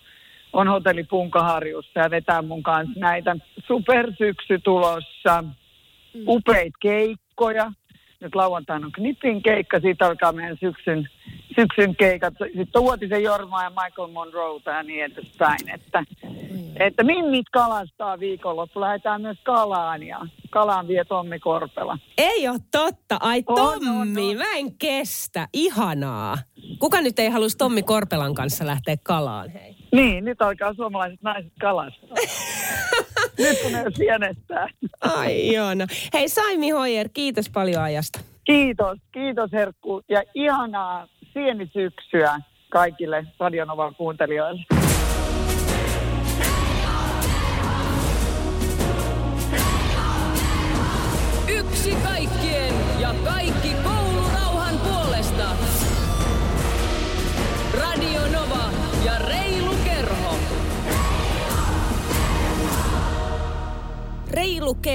on 0.52 0.68
hotelli 0.68 1.04
Punkaharjussa 1.04 2.00
ja 2.00 2.10
vetää 2.10 2.42
mun 2.42 2.62
kanssa 2.62 3.00
näitä 3.00 3.36
supersyksy 3.66 4.58
tulossa. 4.58 5.42
Mm. 5.42 6.22
Upeita 6.28 6.78
keikkoja, 6.80 7.72
nyt 8.20 8.34
lauantaina 8.34 8.86
on 8.86 8.92
Knipin 8.92 9.42
keikka, 9.42 9.80
siitä 9.80 10.06
alkaa 10.06 10.32
meidän 10.32 10.56
syksyn, 10.60 11.08
syksyn 11.56 11.96
keikat. 11.96 12.34
Sitten 12.56 12.82
Uotisen 12.82 13.22
Jorma 13.22 13.62
ja 13.62 13.70
Michael 13.70 14.08
Monroe 14.08 14.60
ja 14.66 14.82
niin 14.82 15.04
edespäin. 15.04 15.70
Että, 15.74 16.04
mm. 16.50 16.76
että 16.80 17.02
minnit 17.02 17.46
kalastaa 17.52 18.18
viikonloppu. 18.18 18.80
Lähdetään 18.80 19.22
myös 19.22 19.38
Kalaan 19.42 20.02
ja 20.02 20.20
Kalaan 20.50 20.88
vie 20.88 21.04
Tommi 21.04 21.38
Korpela. 21.38 21.98
Ei 22.18 22.48
ole 22.48 22.58
totta. 22.70 23.16
Ai 23.20 23.42
Tommi, 23.42 23.88
on, 23.88 23.96
on, 23.96 24.18
on. 24.30 24.36
mä 24.36 24.56
en 24.56 24.74
kestä. 24.78 25.48
Ihanaa. 25.52 26.38
Kuka 26.78 27.00
nyt 27.00 27.18
ei 27.18 27.28
halusi 27.28 27.56
Tommi 27.56 27.82
Korpelan 27.82 28.34
kanssa 28.34 28.66
lähteä 28.66 28.96
Kalaan, 29.02 29.50
hei? 29.50 29.76
Niin, 29.92 30.24
nyt 30.24 30.42
alkaa 30.42 30.74
suomalaiset 30.74 31.22
naiset 31.22 31.52
kalastaa. 31.60 32.16
Nyt 33.38 33.62
kun 33.62 33.72
ne 33.72 33.84
sienestää. 33.94 34.68
Ai 35.00 35.54
Joona. 35.54 35.86
Hei 36.12 36.28
Saimi 36.28 36.70
Hoyer, 36.70 37.08
kiitos 37.14 37.50
paljon 37.50 37.82
ajasta. 37.82 38.18
Kiitos, 38.44 38.98
kiitos 39.12 39.52
Herkku 39.52 40.02
ja 40.08 40.22
ihanaa 40.34 41.08
sienisyksyä 41.32 42.40
kaikille 42.70 43.26
Radionovan 43.40 43.94
kuuntelijoille. 43.94 44.62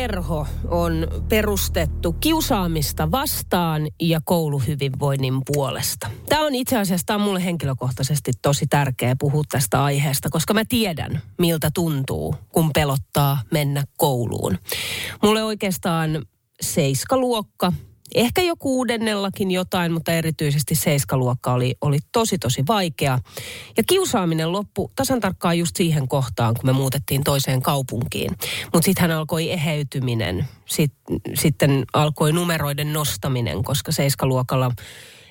Kerho 0.01 0.47
on 0.67 1.07
perustettu 1.29 2.13
kiusaamista 2.13 3.11
vastaan 3.11 3.87
ja 3.99 4.21
kouluhyvinvoinnin 4.23 5.41
puolesta. 5.53 6.09
Tämä 6.29 6.45
on 6.45 6.55
itse 6.55 6.77
asiassa 6.77 7.05
tämä 7.05 7.15
on 7.15 7.21
mulle 7.21 7.45
henkilökohtaisesti 7.45 8.31
tosi 8.41 8.65
tärkeä 8.67 9.15
puhua 9.19 9.43
tästä 9.51 9.83
aiheesta, 9.83 10.29
koska 10.29 10.53
mä 10.53 10.61
tiedän, 10.69 11.21
miltä 11.39 11.69
tuntuu, 11.73 12.35
kun 12.49 12.69
pelottaa 12.73 13.39
mennä 13.51 13.83
kouluun. 13.97 14.57
Mulle 15.23 15.43
oikeastaan 15.43 16.25
seiskaluokka 16.61 17.73
Ehkä 18.15 18.41
jo 18.41 18.55
kuudennellakin 18.55 19.51
jotain, 19.51 19.91
mutta 19.91 20.11
erityisesti 20.11 20.75
seiskaluokka 20.75 21.53
oli, 21.53 21.75
oli 21.81 21.97
tosi 22.11 22.37
tosi 22.37 22.63
vaikea. 22.67 23.19
Ja 23.77 23.83
kiusaaminen 23.87 24.51
loppu 24.51 24.91
tasan 24.95 25.19
tarkkaan 25.19 25.57
just 25.57 25.75
siihen 25.75 26.07
kohtaan, 26.07 26.53
kun 26.53 26.65
me 26.65 26.73
muutettiin 26.73 27.23
toiseen 27.23 27.61
kaupunkiin. 27.61 28.31
Mutta 28.73 28.85
sitten 28.85 29.11
alkoi 29.11 29.51
eheytyminen. 29.51 30.47
Sitten, 30.65 31.17
sitten 31.33 31.85
alkoi 31.93 32.33
numeroiden 32.33 32.93
nostaminen, 32.93 33.63
koska 33.63 33.91
seiskaluokalla 33.91 34.71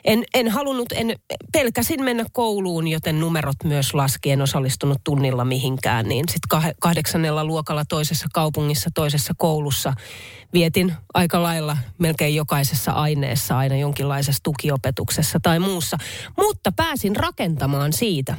En, 0.04 0.24
en 0.34 0.48
halunnut, 0.48 0.92
en, 0.92 1.16
pelkäsin 1.52 2.04
mennä 2.04 2.24
kouluun, 2.32 2.88
joten 2.88 3.20
numerot 3.20 3.64
myös 3.64 3.94
laski. 3.94 4.30
En 4.30 4.42
osallistunut 4.42 4.98
tunnilla 5.04 5.44
mihinkään. 5.44 6.08
Niin 6.08 6.24
sitten 6.28 6.72
kahdeksannella 6.80 7.44
luokalla 7.44 7.84
toisessa 7.84 8.26
kaupungissa, 8.32 8.90
toisessa 8.94 9.34
koulussa 9.36 9.92
vietin 10.52 10.94
aika 11.14 11.42
lailla 11.42 11.76
melkein 11.98 12.34
jokaisessa 12.34 12.92
aineessa 12.92 13.58
aina 13.58 13.76
jonkinlaisessa 13.76 14.42
tukiopetuksessa 14.42 15.40
tai 15.42 15.58
muussa. 15.58 15.96
Mutta 16.36 16.72
pääsin 16.72 17.16
rakentamaan 17.16 17.92
siitä. 17.92 18.36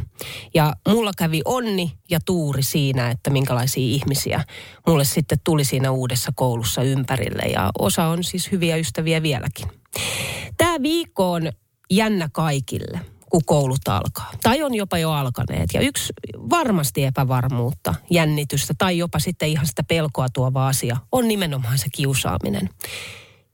Ja 0.54 0.74
mulla 0.88 1.12
kävi 1.18 1.42
onni 1.46 1.92
ja 2.10 2.20
tuuri 2.26 2.64
siinä, 2.64 3.10
että 3.10 3.30
minkälaisia 3.30 3.84
ihmisiä 3.84 4.44
mulle 4.88 5.04
sitten 5.04 5.38
tuli 5.44 5.64
siinä 5.64 5.92
uudessa 5.92 6.32
koulussa 6.36 6.84
ympärille. 6.84 7.44
Ja 7.44 7.70
osa 7.80 8.06
on 8.06 8.24
siis 8.24 8.52
hyviä 8.52 8.76
ystäviä 8.76 9.22
vieläkin. 9.22 9.81
Tämä 10.58 10.82
viikko 10.82 11.32
on 11.32 11.52
jännä 11.90 12.30
kaikille 12.34 13.00
kun 13.32 13.46
koulut 13.46 13.88
alkaa. 13.88 14.32
Tai 14.44 14.64
on 14.64 14.74
jopa 14.74 14.98
jo 14.98 15.12
alkaneet. 15.12 15.70
Ja 15.74 15.82
yksi 15.82 16.14
varmasti 16.50 17.04
epävarmuutta, 17.04 17.96
jännitystä 18.10 18.74
tai 18.78 18.98
jopa 18.98 19.20
sitten 19.20 19.50
ihan 19.50 19.66
sitä 19.66 19.84
pelkoa 19.84 20.30
tuova 20.30 20.68
asia 20.68 20.98
on 21.12 21.28
nimenomaan 21.28 21.78
se 21.78 21.86
kiusaaminen. 21.92 22.70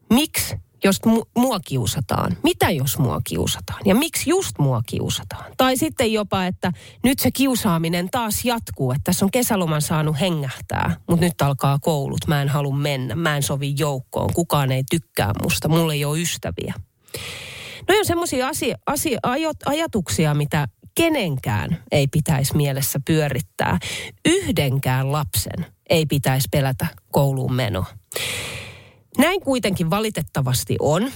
Miksi 0.10 0.56
jos 0.84 1.00
mua 1.38 1.60
kiusataan? 1.60 2.38
Mitä 2.44 2.70
jos 2.70 2.98
mua 2.98 3.22
kiusataan? 3.24 3.82
Ja 3.86 3.96
miksi 3.96 4.30
just 4.30 4.60
mua 4.60 4.82
kiusataan? 4.86 5.46
Tai 5.58 5.78
sitten 5.78 6.14
jopa, 6.14 6.46
että 6.46 6.72
nyt 7.04 7.20
se 7.20 7.32
kiusaaminen 7.32 8.10
taas 8.12 8.46
jatkuu, 8.46 8.92
että 8.92 9.04
tässä 9.04 9.26
on 9.26 9.32
kesäloman 9.32 9.82
saanut 9.82 10.20
hengähtää, 10.20 10.96
mutta 11.10 11.26
nyt 11.26 11.42
alkaa 11.42 11.80
koulut, 11.80 12.28
mä 12.28 12.42
en 12.42 12.50
halua 12.50 12.76
mennä, 12.76 13.16
mä 13.16 13.36
en 13.36 13.44
sovi 13.44 13.74
joukkoon, 13.78 14.34
kukaan 14.34 14.72
ei 14.72 14.84
tykkää 14.90 15.32
musta, 15.44 15.68
mulla 15.68 15.94
ei 15.94 16.06
ole 16.06 16.20
ystäviä. 16.20 16.74
No 17.88 17.96
on 18.00 18.06
semmoisia 18.06 18.48
asia, 18.48 18.78
asia, 18.86 19.20
ajatuksia, 19.66 20.34
mitä 20.34 20.68
kenenkään 20.96 21.84
ei 21.92 22.08
pitäisi 22.08 22.58
mielessä 22.58 23.00
pyörittää. 23.06 23.80
Yhdenkään 24.26 25.12
lapsen 25.12 25.66
ei 25.90 26.06
pitäisi 26.06 26.48
pelätä 26.52 26.88
kouluun 27.12 27.54
menoa. 27.54 27.86
Näin 29.18 29.42
kuitenkin 29.42 29.90
valitettavasti 29.90 30.76
on, 30.80 31.12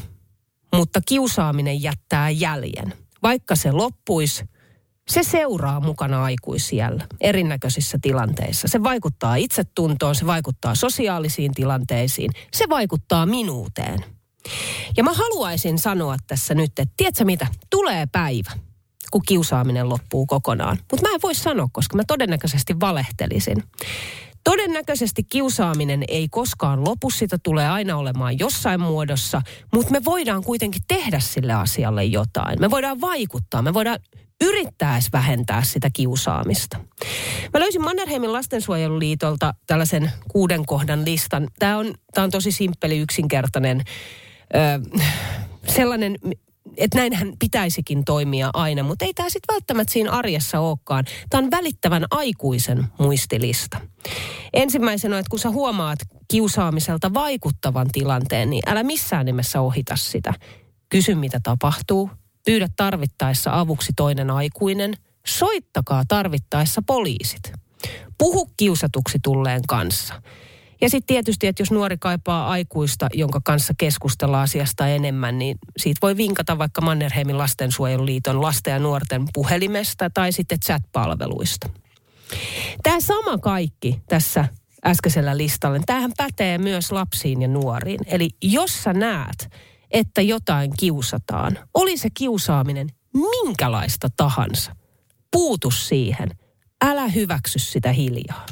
mutta 0.76 1.02
kiusaaminen 1.06 1.84
jättää 1.84 2.30
jäljen. 2.30 2.94
Vaikka 3.24 3.56
se 3.56 3.72
loppuisi, 3.72 4.46
se 5.10 5.24
seuraa 5.24 5.80
mukana 5.80 6.24
aikuisiellä 6.24 7.08
erinäköisissä 7.20 7.98
tilanteissa. 8.02 8.68
Se 8.68 8.84
vaikuttaa 8.84 9.36
itsetuntoon, 9.36 10.16
se 10.16 10.26
vaikuttaa 10.26 10.76
sosiaalisiin 10.76 11.54
tilanteisiin, 11.54 12.32
se 12.54 12.70
vaikuttaa 12.70 13.26
minuuteen. 13.26 14.06
Ja 14.98 15.04
mä 15.04 15.14
haluaisin 15.14 15.80
sanoa 15.80 16.18
tässä 16.28 16.54
nyt, 16.54 16.80
että 16.80 16.94
tiedätkö 16.98 17.26
mitä, 17.26 17.48
tulee 17.70 18.06
päivä, 18.12 18.52
kun 19.12 19.22
kiusaaminen 19.28 19.90
loppuu 19.90 20.26
kokonaan. 20.26 20.78
Mutta 20.92 21.08
mä 21.08 21.14
en 21.14 21.22
voi 21.24 21.36
sanoa, 21.36 21.68
koska 21.72 21.96
mä 21.96 22.04
todennäköisesti 22.08 22.80
valehtelisin. 22.80 23.64
Todennäköisesti 24.44 25.24
kiusaaminen 25.24 26.04
ei 26.08 26.28
koskaan 26.30 26.88
lopu, 26.88 27.10
sitä 27.10 27.38
tulee 27.44 27.70
aina 27.70 27.98
olemaan 27.98 28.40
jossain 28.40 28.82
muodossa, 28.82 29.42
mutta 29.74 29.92
me 29.92 30.02
voidaan 30.06 30.44
kuitenkin 30.44 30.82
tehdä 30.88 31.20
sille 31.20 31.54
asialle 31.54 32.04
jotain. 32.04 32.60
Me 32.60 32.72
voidaan 32.72 33.02
vaikuttaa, 33.02 33.62
me 33.62 33.74
voidaan 33.74 34.00
yrittää 34.42 34.94
edes 34.94 35.08
vähentää 35.14 35.64
sitä 35.64 35.90
kiusaamista. 35.94 36.78
Mä 37.54 37.60
löysin 37.60 37.82
Mannerheimin 37.82 38.34
lastensuojeluliitolta 38.34 39.54
tällaisen 39.68 40.12
kuuden 40.32 40.66
kohdan 40.66 41.06
listan. 41.06 41.48
Tämä 41.60 41.78
on, 41.78 41.94
tämä 42.14 42.26
on 42.26 42.32
tosi 42.32 42.52
simppeli, 42.52 42.98
yksinkertainen, 42.98 43.82
ö, 44.56 45.00
sellainen, 45.68 46.16
että 46.78 46.98
näinhän 46.98 47.34
pitäisikin 47.40 48.06
toimia 48.06 48.50
aina, 48.54 48.84
mutta 48.84 49.06
ei 49.06 49.14
tämä 49.14 49.30
sitten 49.30 49.54
välttämättä 49.54 49.94
siinä 49.94 50.12
arjessa 50.12 50.60
olekaan. 50.60 51.06
Tämä 51.30 51.44
on 51.44 51.52
välittävän 51.52 52.06
aikuisen 52.12 52.86
muistilista. 53.00 53.82
Ensimmäisenä, 54.54 55.20
että 55.20 55.30
kun 55.30 55.40
sä 55.40 55.50
huomaat 55.50 56.00
kiusaamiselta 56.28 57.14
vaikuttavan 57.14 57.88
tilanteen, 57.92 58.50
niin 58.50 58.64
älä 58.70 58.84
missään 58.84 59.26
nimessä 59.26 59.62
ohita 59.62 59.96
sitä. 59.96 60.34
Kysy, 60.90 61.16
mitä 61.16 61.40
tapahtuu. 61.44 62.10
Pyydä 62.46 62.68
tarvittaessa 62.76 63.60
avuksi 63.60 63.94
toinen 63.96 64.32
aikuinen. 64.32 64.94
Soittakaa 65.28 66.04
tarvittaessa 66.08 66.82
poliisit. 66.88 67.54
Puhu 68.18 68.50
kiusatuksi 68.58 69.18
tulleen 69.24 69.62
kanssa. 69.68 70.22
Ja 70.82 70.90
sitten 70.90 71.08
tietysti, 71.08 71.48
että 71.48 71.62
jos 71.62 71.72
nuori 71.72 71.98
kaipaa 71.98 72.50
aikuista, 72.50 73.08
jonka 73.14 73.42
kanssa 73.44 73.74
keskustella 73.78 74.42
asiasta 74.42 74.88
enemmän, 74.88 75.38
niin 75.38 75.58
siitä 75.78 76.00
voi 76.02 76.18
vinkata 76.18 76.58
vaikka 76.58 76.82
Mannerheimin 76.82 77.38
lastensuojeluliiton 77.38 78.42
lasten 78.42 78.72
ja 78.72 78.80
nuorten 78.80 79.26
puhelimesta 79.34 80.10
tai 80.10 80.32
sitten 80.32 80.60
chat-palveluista. 80.60 81.70
Tämä 82.84 83.00
sama 83.00 83.38
kaikki 83.38 84.02
tässä 84.10 84.46
äskeisellä 84.86 85.38
listalla, 85.38 85.78
niin 85.78 85.86
tämähän 85.86 86.12
pätee 86.18 86.58
myös 86.58 86.92
lapsiin 86.92 87.42
ja 87.42 87.48
nuoriin. 87.48 88.00
Eli 88.06 88.30
jos 88.42 88.84
sä 88.84 88.94
näet, 88.94 89.50
että 89.92 90.22
jotain 90.22 90.72
kiusataan, 90.80 91.60
oli 91.74 91.98
se 91.98 92.10
kiusaaminen 92.14 92.88
minkälaista 93.14 94.08
tahansa, 94.18 94.76
puutu 95.32 95.72
siihen. 95.72 96.30
Älä 96.86 97.08
hyväksy 97.08 97.60
sitä 97.60 97.92
hiljaa. 97.92 98.46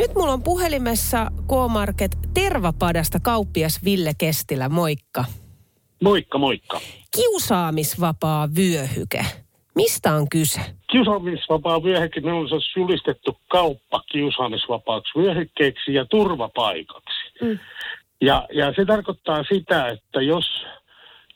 Nyt 0.00 0.14
mulla 0.14 0.32
on 0.32 0.42
puhelimessa 0.42 1.30
K-Market 1.46 2.10
Tervapadasta 2.34 3.18
kauppias 3.22 3.84
Ville 3.84 4.12
Kestilä. 4.18 4.68
Moikka. 4.68 5.24
Moikka, 6.02 6.38
moikka. 6.38 6.80
Kiusaamisvapaa 7.16 8.48
vyöhyke. 8.56 9.24
Mistä 9.74 10.14
on 10.14 10.28
kyse? 10.28 10.60
Kiusaamisvapaa 10.90 11.82
vyöhyke, 11.82 12.20
me 12.20 12.32
on 12.32 12.48
julistettu 12.76 13.38
kauppa 13.48 14.02
kiusaamisvapaaksi 14.12 15.18
vyöhykkeeksi 15.18 15.94
ja 15.94 16.04
turvapaikaksi. 16.04 17.32
Mm. 17.42 17.58
Ja, 18.20 18.46
ja 18.52 18.72
se 18.76 18.84
tarkoittaa 18.84 19.44
sitä, 19.52 19.88
että 19.88 20.22
jos 20.22 20.66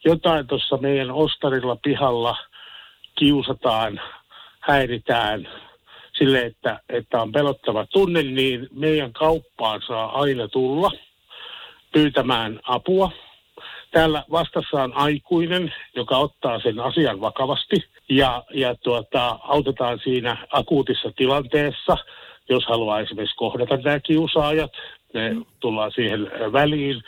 jotain 0.05 0.47
tuossa 0.47 0.77
meidän 0.77 1.11
ostarilla 1.11 1.77
pihalla 1.77 2.37
kiusataan, 3.19 4.01
häiritään, 4.61 5.49
sille, 6.19 6.43
että, 6.43 6.81
että 6.89 7.23
on 7.23 7.33
pelottava 7.33 7.87
tunne, 7.87 8.23
niin 8.23 8.69
meidän 8.73 9.13
kauppaan 9.13 9.81
saa 9.87 10.21
aina 10.21 10.49
tulla 10.49 10.91
pyytämään 11.93 12.61
apua. 12.63 13.11
Täällä 13.91 14.25
vastassa 14.31 14.83
on 14.83 14.93
aikuinen, 14.93 15.75
joka 15.97 16.19
ottaa 16.19 16.61
sen 16.61 16.81
asian 16.81 17.21
vakavasti 17.21 17.77
ja, 18.09 18.45
ja 18.55 18.75
tuota, 18.75 19.39
autetaan 19.43 20.01
siinä 20.05 20.47
akuutissa 20.51 21.13
tilanteessa, 21.17 21.97
jos 22.49 22.65
haluaa 22.67 23.01
esimerkiksi 23.01 23.37
kohdata 23.37 23.77
nämä 23.77 24.01
kiusaajat, 24.01 24.73
ne 25.15 25.37
tullaan 25.61 25.93
siihen 25.93 26.31
väliin. 26.53 27.03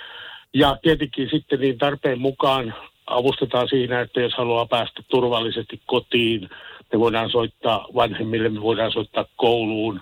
Ja 0.54 0.76
tietenkin 0.82 1.30
sitten 1.30 1.60
niin 1.60 1.78
tarpeen 1.78 2.20
mukaan 2.20 2.74
avustetaan 3.06 3.68
siinä, 3.68 4.00
että 4.00 4.20
jos 4.20 4.34
haluaa 4.34 4.66
päästä 4.66 5.02
turvallisesti 5.08 5.80
kotiin, 5.86 6.50
me 6.92 7.00
voidaan 7.00 7.30
soittaa 7.30 7.86
vanhemmille, 7.94 8.48
me 8.48 8.62
voidaan 8.62 8.92
soittaa 8.92 9.24
kouluun 9.36 10.00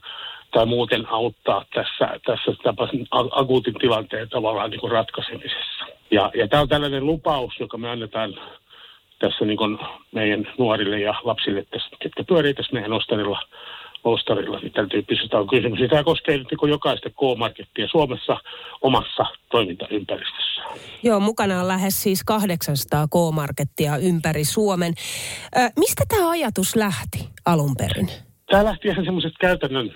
tai 0.51 0.67
muuten 0.67 1.07
auttaa 1.09 1.65
tässä, 1.75 2.21
tässä 2.27 2.75
akuutin 3.31 3.75
tilanteen 3.75 4.29
tavallaan 4.29 4.71
niin 4.71 4.81
kuin 4.81 4.93
ratkaisemisessa. 4.93 5.87
Ja, 6.11 6.31
ja 6.35 6.49
tämä 6.49 6.63
on 6.63 6.69
tällainen 6.69 7.07
lupaus, 7.07 7.53
joka 7.61 7.79
me 7.79 7.91
annetaan 7.91 8.35
tässä 9.19 9.45
niin 9.45 9.79
meidän 10.13 10.49
nuorille 10.59 11.01
ja 11.01 11.15
lapsille, 11.25 11.65
tässä, 11.71 11.89
ketkä 12.01 12.25
pyörii 12.25 12.55
tässä 12.55 12.73
meidän 12.73 12.93
ostarilla 12.93 13.41
ostarilla, 14.05 14.59
niin 14.59 14.73
tämän 14.73 14.89
tyyppisestä 14.89 15.39
on 15.39 15.49
kysymys. 15.49 15.91
Tämä 15.91 16.05
koskee 16.05 16.39
nyt 16.39 16.47
niin 16.51 16.71
jokaista 16.71 17.11
K-markettia 17.11 17.89
Suomessa 17.89 18.37
omassa 18.83 19.27
toimintaympäristössä. 19.51 20.63
Joo, 21.03 21.21
mukana 21.21 21.61
on 21.61 21.69
lähes 21.69 22.03
siis 22.03 22.25
800 22.25 23.07
K-markettia 23.07 23.97
ympäri 23.97 24.45
Suomen. 24.45 24.95
Ö, 25.57 25.61
mistä 25.79 26.05
tämä 26.09 26.31
ajatus 26.31 26.77
lähti 26.77 27.29
alun 27.47 27.75
perin? 27.79 28.09
Tämä 28.51 28.65
lähti 28.65 28.89
ihan 28.89 29.05
semmoisesta 29.05 29.39
käytännön 29.41 29.95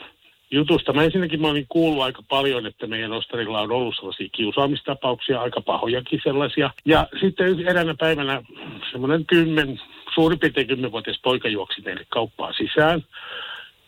jutusta. 0.51 0.92
Mä 0.92 1.03
ensinnäkin 1.03 1.40
mä 1.40 1.49
olin 1.49 1.66
kuullut 1.68 2.03
aika 2.03 2.23
paljon, 2.29 2.66
että 2.66 2.87
meidän 2.87 3.12
ostarilla 3.12 3.61
on 3.61 3.73
ollut 3.73 3.94
sellaisia 3.97 4.29
kiusaamistapauksia, 4.33 5.40
aika 5.40 5.61
pahojakin 5.61 6.21
sellaisia. 6.23 6.71
Ja 6.85 7.07
sitten 7.21 7.66
eräänä 7.66 7.94
päivänä 7.94 8.42
semmoinen 8.90 9.27
kymmen, 9.27 9.81
suurin 10.14 10.38
piirtein 10.38 10.66
kymmenvuotias 10.66 11.21
poika 11.23 11.49
juoksi 11.49 11.83
meille 11.83 12.07
kauppaan 12.09 12.55
sisään 12.55 13.05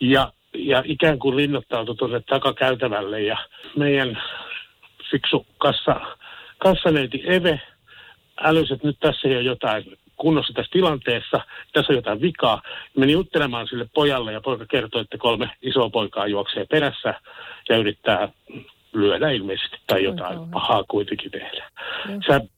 ja, 0.01 0.33
ja 0.55 0.83
ikään 0.87 1.19
kuin 1.19 1.37
linnoittautui 1.37 1.97
tuonne 1.97 2.21
takakäytävälle 2.21 3.21
ja 3.21 3.39
meidän 3.77 4.23
fiksu 5.11 5.47
kassa, 5.59 6.01
kassaneiti 6.59 7.23
Eve 7.27 7.61
älysi, 8.41 8.75
että 8.75 8.87
nyt 8.87 8.97
tässä 9.01 9.29
ei 9.29 9.37
ole 9.37 9.43
jotain 9.43 9.99
kunnossa 10.17 10.53
tässä 10.53 10.71
tilanteessa, 10.73 11.41
tässä 11.73 11.93
on 11.93 11.97
jotain 11.97 12.21
vikaa. 12.21 12.63
Meni 12.97 13.13
juttelemaan 13.13 13.69
sille 13.69 13.87
pojalle 13.95 14.33
ja 14.33 14.41
poika 14.41 14.67
kertoi, 14.67 15.01
että 15.01 15.19
kolme 15.19 15.51
isoa 15.63 15.91
poikaa 15.91 16.27
juoksee 16.27 16.67
perässä 16.71 17.15
ja 17.69 17.77
yrittää 17.77 18.29
lyödä 18.93 19.31
ilmeisesti 19.31 19.77
tai 19.87 20.05
jotain 20.05 20.39
Oi, 20.39 20.47
pahaa 20.53 20.85
kuitenkin 20.89 21.31
tehdä. 21.31 21.71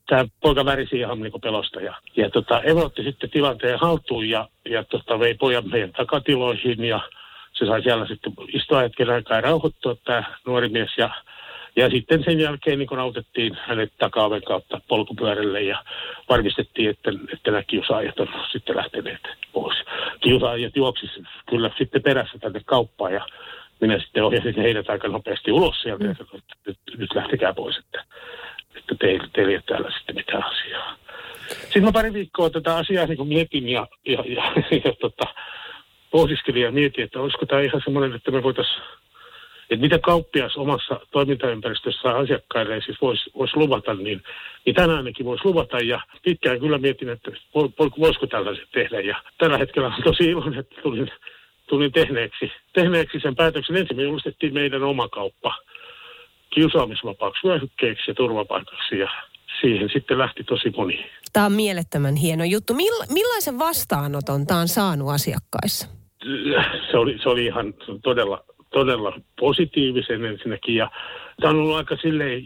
Tämä 0.09 0.25
poika 0.41 0.65
värisi 0.65 0.97
ihan 0.99 1.21
niin 1.21 1.33
pelosta 1.43 1.81
ja, 1.81 1.95
ja 2.17 2.31
tota, 2.31 2.63
Eva 2.63 2.81
otti 2.81 3.03
sitten 3.03 3.31
tilanteen 3.31 3.79
haltuun 3.79 4.29
ja, 4.29 4.49
ja 4.71 4.85
tota, 4.85 5.19
vei 5.19 5.35
pojan 5.35 5.71
meidän 5.71 5.93
takatiloihin 5.93 6.85
ja 6.85 7.01
se 7.63 7.67
sai 7.67 7.83
siellä 7.83 8.07
sitten 8.07 8.33
istua 8.53 8.81
hetken 8.81 9.11
aikaa 9.11 9.37
ja 9.37 9.41
rauhoittua 9.41 9.97
tämä 10.05 10.25
nuori 10.47 10.69
mies 10.69 10.91
ja 10.99 11.11
ja 11.77 11.91
sitten 11.91 12.25
sen 12.25 12.41
jälkeen 12.41 12.79
niin 12.79 12.99
autettiin 12.99 13.57
hänet 13.61 13.93
takaaven 13.99 14.43
kautta 14.43 14.81
polkupyörälle 14.89 15.63
ja 15.63 15.85
varmistettiin, 16.29 16.91
että, 16.91 17.11
että 17.33 17.51
nämä 17.51 17.63
kiusaajat 17.63 18.21
on 18.21 18.29
sitten 18.53 18.77
lähteneet 18.77 19.21
pois. 19.53 19.77
Kiusaajat 20.21 20.77
juoksisivat 20.77 21.29
kyllä 21.49 21.71
sitten 21.79 22.03
perässä 22.03 22.39
tänne 22.39 22.61
kauppaan 22.65 23.13
ja 23.13 23.27
minä 23.81 23.99
sitten 23.99 24.25
ohjasin 24.25 24.57
heidät 24.57 24.91
aika 24.91 25.09
nopeasti 25.09 25.53
ulos 25.53 25.83
sieltä, 25.83 26.05
mm. 26.05 26.11
että 26.11 26.25
nyt, 26.67 26.79
nyt 26.99 27.15
lähtekää 27.15 27.55
pois, 27.55 27.79
että, 27.79 28.05
että 28.77 28.95
teille, 29.01 29.29
teille 29.33 29.53
ei 29.53 29.57
ole 29.57 29.65
täällä 29.67 29.91
sitten 29.99 30.17
mitään 30.17 30.45
asiaa. 30.45 30.97
Sitten 31.63 31.85
mä 31.85 31.93
pari 31.93 32.13
viikkoa 32.13 32.51
tätä 32.51 32.77
asiaa 32.77 33.07
niin 33.07 33.29
mietin 33.29 33.69
ja, 33.69 33.87
ja, 34.07 34.25
ja, 34.27 34.43
ja 34.85 34.93
tota, 35.01 35.35
pohdiskelin 36.13 36.63
ja 36.63 36.73
mietin, 36.73 37.05
että 37.05 37.21
olisiko 37.21 37.47
tämä 37.47 37.61
ihan 37.61 37.83
semmoinen, 37.85 38.15
että 38.15 38.31
me 38.31 38.43
voitaisiin 38.43 38.83
että 39.73 39.83
mitä 39.83 39.99
kauppias 39.99 40.57
omassa 40.57 41.01
toimintaympäristössä 41.11 42.11
asiakkaille 42.11 42.81
siis 42.81 43.01
voisi 43.03 43.31
vois 43.35 43.57
luvata, 43.57 43.95
niin, 43.95 44.23
niin 44.67 44.75
tänään 44.75 44.97
ainakin 44.97 45.27
voisi 45.27 45.45
luvata. 45.45 45.79
Ja 45.79 46.01
pitkään 46.23 46.61
kyllä 46.61 46.79
mietin, 46.79 47.09
että 47.09 47.31
voisiko 47.99 48.27
tällaiset 48.27 48.69
tehdä. 48.73 49.01
Ja 49.01 49.23
tällä 49.39 49.59
hetkellä 49.59 49.89
on 49.89 50.03
tosi 50.05 50.25
iloinen, 50.25 50.59
että 50.59 50.77
tulin, 50.83 51.11
tulin 51.67 51.93
tehneeksi, 51.93 52.53
tehneeksi 52.73 53.21
sen 53.21 53.37
päätöksen. 53.37 53.77
Ensin 53.77 53.97
me 53.97 54.03
julistettiin 54.03 54.55
meidän 54.55 54.83
oma 54.83 55.09
kauppa 55.09 55.55
kiusaamisvapaaksi 56.51 57.49
vyöhykkeeksi 57.49 58.11
ja 58.11 58.15
turvapaikaksi. 58.15 58.99
Ja 58.99 59.11
siihen 59.61 59.91
sitten 59.93 60.19
lähti 60.19 60.45
tosi 60.45 60.71
moni. 60.77 61.07
Tämä 61.33 61.47
on 61.47 61.53
mielettömän 61.53 62.17
hieno 62.17 62.45
juttu. 62.45 62.75
Millaisen 63.09 63.59
vastaanoton 63.59 64.47
tämä 64.47 64.61
on 64.61 64.69
saanut 64.69 65.11
asiakkaissa? 65.11 66.02
Se 66.91 66.99
oli, 66.99 67.19
se 67.23 67.29
oli 67.29 67.45
ihan 67.45 67.75
todella, 68.03 68.45
todella 68.71 69.21
positiivisen 69.41 70.25
ensinnäkin. 70.25 70.75
Ja 70.75 70.91
tämä 71.41 71.51
on 71.51 71.61
ollut 71.61 71.77
aika 71.77 71.97
silleen 71.97 72.45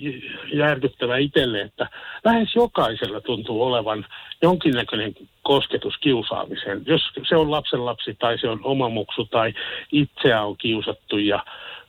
järkyttävä 0.53 1.17
itselle, 1.17 1.61
että 1.61 1.89
lähes 2.25 2.55
jokaisella 2.55 3.21
tuntuu 3.21 3.63
olevan 3.63 4.07
jonkinnäköinen 4.43 5.15
kosketus 5.43 5.95
kiusaamiseen. 6.01 6.83
Jos 6.87 7.03
se 7.29 7.37
on 7.37 7.51
lapsenlapsi 7.51 8.17
tai 8.19 8.39
se 8.39 8.49
on 8.49 8.61
oma 8.63 8.89
muksu 8.89 9.25
tai 9.25 9.55
itseä 9.93 10.43
on 10.43 10.57
kiusattu 10.57 11.19
ja 11.19 11.45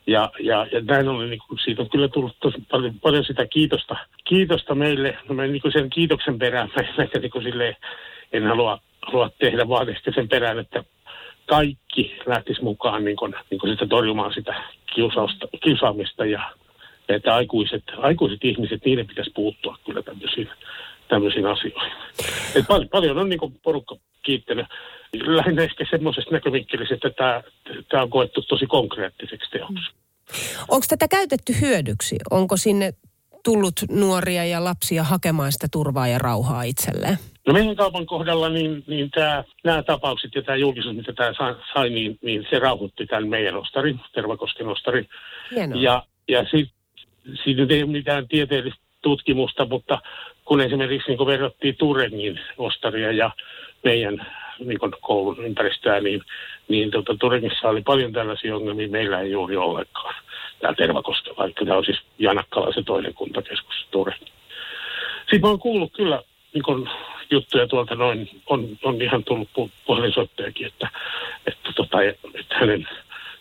ja, 0.08 0.32
ja, 0.40 0.68
ja 0.72 0.82
näin 0.82 1.08
ollen 1.08 1.30
niin 1.30 1.42
kuin 1.48 1.60
siitä 1.60 1.82
on 1.82 1.90
kyllä 1.90 2.08
tullut 2.08 2.38
tosi 2.40 2.58
paljon, 2.72 3.00
paljon 3.00 3.26
sitä 3.26 3.46
kiitosta, 3.48 3.96
kiitosta 4.24 4.76
meille. 4.76 5.18
No 5.30 5.36
mä 5.36 5.48
niin 5.48 5.62
kuin 5.62 5.72
sen 5.72 5.90
kiitoksen 5.90 6.40
perään, 6.40 6.70
mä, 6.76 6.84
mä 6.98 7.20
niin 7.22 7.32
kuin 7.32 7.44
silleen, 7.44 7.76
en 8.34 8.44
halua, 8.44 8.80
halua 9.02 9.30
tehdä 9.40 9.68
vaan 9.68 9.90
ehkä 9.90 10.12
sen 10.12 10.30
perään, 10.30 10.60
että 10.60 10.84
kaikki 11.48 12.18
lähtisi 12.26 12.64
mukaan 12.64 13.06
niin 13.06 13.18
kuin, 13.18 13.36
niin 13.50 13.60
kuin 13.60 13.74
sitä 13.74 13.88
torjumaan 13.88 14.34
sitä 14.34 14.64
kiusausta, 14.96 15.48
kiusaamista 15.64 16.26
ja 16.26 16.52
että 17.10 17.36
aikuiset, 17.36 17.84
aikuiset 17.98 18.40
ihmiset, 18.44 18.86
niiden 18.86 19.08
pitäisi 19.08 19.32
puuttua 19.36 19.78
kyllä 19.86 20.02
tämmöisiin, 20.02 20.50
tämmöisiin 21.08 21.46
asioihin. 21.46 21.92
Et 22.56 22.68
paljon, 22.68 22.90
paljon 22.90 23.18
on 23.18 23.30
niin 23.30 23.40
porukka 23.64 23.96
kiittänyt. 24.24 24.66
Lähinnä 25.26 25.64
ehkä 25.64 25.86
semmoisesta 25.90 26.32
näkövinkkelistä, 26.32 26.96
että 26.96 27.44
tämä 27.90 28.04
on 28.04 28.10
koettu 28.10 28.42
tosi 28.42 28.66
konkreettiseksi 28.66 29.52
teoksi. 29.52 29.92
Onko 30.68 30.86
tätä 30.90 31.08
käytetty 31.08 31.54
hyödyksi? 31.62 32.16
Onko 32.32 32.58
sinne 32.58 32.94
tullut 33.48 33.74
nuoria 33.90 34.46
ja 34.46 34.64
lapsia 34.64 35.04
hakemaan 35.04 35.52
sitä 35.52 35.68
turvaa 35.72 36.08
ja 36.08 36.20
rauhaa 36.20 36.64
itselleen? 36.64 37.18
No 37.48 37.54
meidän 37.54 37.76
kaupan 37.76 38.06
kohdalla 38.06 38.50
niin, 38.50 38.84
niin 38.88 39.12
tämä, 39.12 39.44
nämä 39.64 39.84
tapaukset 39.84 40.36
ja 40.36 40.42
tämä 40.42 40.56
julkisuus, 40.56 40.96
mitä 40.96 41.14
tämä 41.14 41.34
sai, 41.74 41.90
niin, 41.90 42.20
niin 42.22 42.46
se 42.50 42.60
rauhoitti 42.60 43.06
tämän 43.06 43.28
meidän 43.28 43.56
ostarin, 43.56 44.00
Tervakosken 44.14 44.68
ostarin. 44.68 45.08
Hienoa. 45.56 45.82
Ja, 45.82 46.04
ja 46.28 46.46
sit, 46.52 46.70
siitä 47.44 47.74
ei 47.74 47.84
ole 47.84 47.92
mitään 47.92 48.28
tieteellistä 48.28 48.82
tutkimusta, 49.02 49.66
mutta 49.66 50.02
kun 50.46 50.62
esimerkiksi 50.62 51.08
niin 51.08 51.18
kun 51.18 51.28
verrattiin 51.28 51.76
Turengin 51.76 52.40
ostaria 52.58 53.12
ja 53.12 53.32
meidän 53.84 54.26
niin 54.60 54.80
koulun 55.02 55.46
ympäristöä, 55.46 56.00
niin, 56.00 56.22
niin 56.68 56.92
tota, 56.92 57.16
Turengissa 57.20 57.70
oli 57.70 57.82
paljon 57.82 58.14
tällaisia 58.14 58.56
ongelmia, 58.56 58.90
meillä 58.90 59.20
ei 59.20 59.32
juuri 59.32 59.58
ollenkaan. 59.58 60.16
Tämä 60.60 60.74
Tervakoske, 60.74 61.32
vaikka 61.38 61.66
tämä 61.66 61.78
on 61.78 61.86
siis 61.86 62.00
Janakkala 62.20 62.74
se 62.74 62.84
toinen 62.84 63.14
kuntakeskus 63.14 63.88
Ture. 63.92 64.16
Sitten 65.20 65.42
mä 65.42 65.48
oon 65.48 65.60
kuullut 65.60 65.94
kyllä 65.94 66.22
niin 66.54 66.64
kun, 66.64 66.90
juttuja 67.32 67.68
tuolta 67.68 67.96
noin, 67.96 68.30
on, 68.46 68.78
on 68.84 69.02
ihan 69.02 69.24
tullut 69.24 69.50
puhelinsoittajakin, 69.86 70.68
että, 70.68 70.90
että, 71.48 71.72
tota, 71.76 72.02
että 72.40 72.56
hänen 72.56 72.88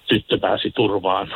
tyttö 0.07 0.39
pääsi 0.39 0.71
turvaan 0.71 1.35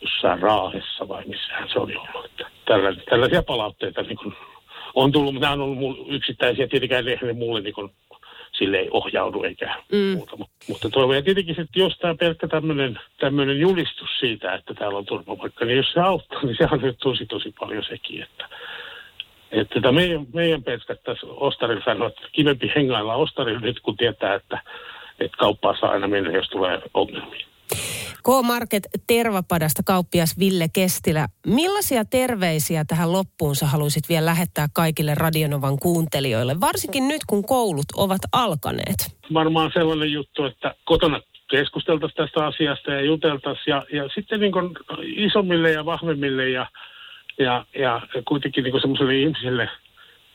jossain 0.00 0.42
Raahessa 0.42 1.08
vai 1.08 1.24
missähän 1.26 1.68
se 1.72 1.78
oli 1.78 1.96
ollut. 1.96 2.24
Että 2.24 2.46
tällaisia, 2.64 3.02
tällaisia 3.10 3.42
palautteita 3.42 4.02
niin 4.02 4.16
kun, 4.16 4.34
on 4.94 5.12
tullut, 5.12 5.34
mutta 5.34 5.50
nämä 5.50 5.62
on 5.64 5.78
ollut 5.78 6.06
yksittäisiä, 6.08 6.68
tietenkään 6.68 7.04
ne 7.04 7.32
mulle 7.32 7.60
niin 7.60 7.74
kun, 7.74 7.90
sille 8.52 8.78
ei 8.78 8.88
ohjaudu 8.90 9.42
eikä 9.42 9.74
mm. 9.92 9.98
muuta. 9.98 10.36
Mutta 10.68 10.90
toivon 10.90 11.16
ja 11.16 11.22
tietenkin, 11.22 11.60
että 11.60 11.78
jos 11.78 11.98
tämä 11.98 12.14
pelkkä 12.14 12.48
tämmöinen 13.20 13.60
julistus 13.60 14.08
siitä, 14.20 14.54
että 14.54 14.74
täällä 14.74 14.98
on 14.98 15.06
turvapaikka, 15.06 15.64
niin 15.64 15.76
jos 15.76 15.92
se 15.92 16.00
auttaa, 16.00 16.42
niin 16.42 16.56
sehän 16.56 16.84
on 16.84 16.94
tosi 17.02 17.26
tosi 17.26 17.54
paljon 17.58 17.84
sekin, 17.84 18.22
että 18.22 18.48
että 19.52 19.74
tätä 19.74 19.92
meidän, 19.92 20.26
meidän 20.34 20.62
tässä 20.62 21.26
Ostarilla 21.26 21.84
sanoa, 21.84 22.08
että 22.08 22.22
kivempi 22.32 22.72
hengailla 22.76 23.14
Ostarilla 23.14 23.60
nyt, 23.60 23.80
kun 23.80 23.96
tietää, 23.96 24.34
että, 24.34 24.62
että 25.20 25.36
kauppaa 25.36 25.76
saa 25.80 25.90
aina 25.90 26.08
mennä, 26.08 26.30
jos 26.30 26.48
tulee 26.48 26.82
ongelmia. 26.94 27.46
K-Market 28.24 28.82
Tervapadasta 29.06 29.82
kauppias 29.86 30.38
Ville 30.38 30.66
Kestilä. 30.72 31.28
Millaisia 31.46 32.04
terveisiä 32.04 32.84
tähän 32.84 33.12
loppuun 33.12 33.56
sä 33.56 33.66
haluaisit 33.66 34.08
vielä 34.08 34.26
lähettää 34.26 34.66
kaikille 34.72 35.14
Radionovan 35.14 35.78
kuuntelijoille, 35.78 36.60
varsinkin 36.60 37.08
nyt 37.08 37.22
kun 37.26 37.44
koulut 37.44 37.86
ovat 37.96 38.20
alkaneet? 38.32 39.16
Varmaan 39.34 39.70
sellainen 39.74 40.12
juttu, 40.12 40.44
että 40.44 40.74
kotona 40.84 41.20
keskusteltaisiin 41.50 42.16
tästä 42.16 42.46
asiasta 42.46 42.92
ja 42.92 43.00
juteltaisiin 43.00 43.72
ja, 43.72 43.86
ja 43.92 44.08
sitten 44.14 44.40
niin 44.40 44.52
isommille 45.16 45.70
ja 45.70 45.84
vahvemmille 45.84 46.48
ja 46.48 46.66
ja, 47.38 47.66
ja 47.78 48.02
kuitenkin 48.24 48.64
niin 48.64 48.80
semmoiselle 48.80 49.16
ihmiselle, 49.16 49.68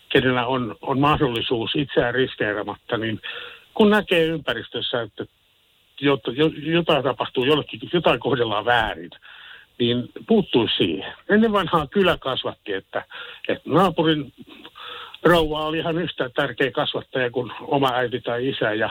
kenellä 0.10 0.46
on, 0.46 0.76
on 0.82 1.00
mahdollisuus 1.00 1.72
itseään 1.76 2.14
riskeeramatta, 2.14 2.98
niin 2.98 3.22
kun 3.74 3.90
näkee 3.90 4.26
ympäristössä, 4.26 5.02
että 5.02 5.26
jotain 6.56 7.04
tapahtuu 7.04 7.46
jollekin, 7.46 7.80
jotain 7.94 8.20
kohdellaan 8.20 8.66
väärin, 8.66 9.10
niin 9.80 10.10
puuttuisi 10.28 10.76
siihen. 10.76 11.14
Ennen 11.30 11.52
vanhaa 11.52 11.88
kylä 11.88 12.18
kasvatti, 12.18 12.74
että, 12.74 13.06
että 13.48 13.70
naapurin 13.70 14.34
rouva 15.24 15.66
oli 15.66 15.78
ihan 15.78 15.98
yhtä 15.98 16.30
tärkeä 16.30 16.72
kasvattaja 16.72 17.32
kuin 17.32 17.52
oma 17.62 17.92
äiti 17.94 18.22
tai 18.22 18.50
isä 18.50 18.74
ja, 18.74 18.90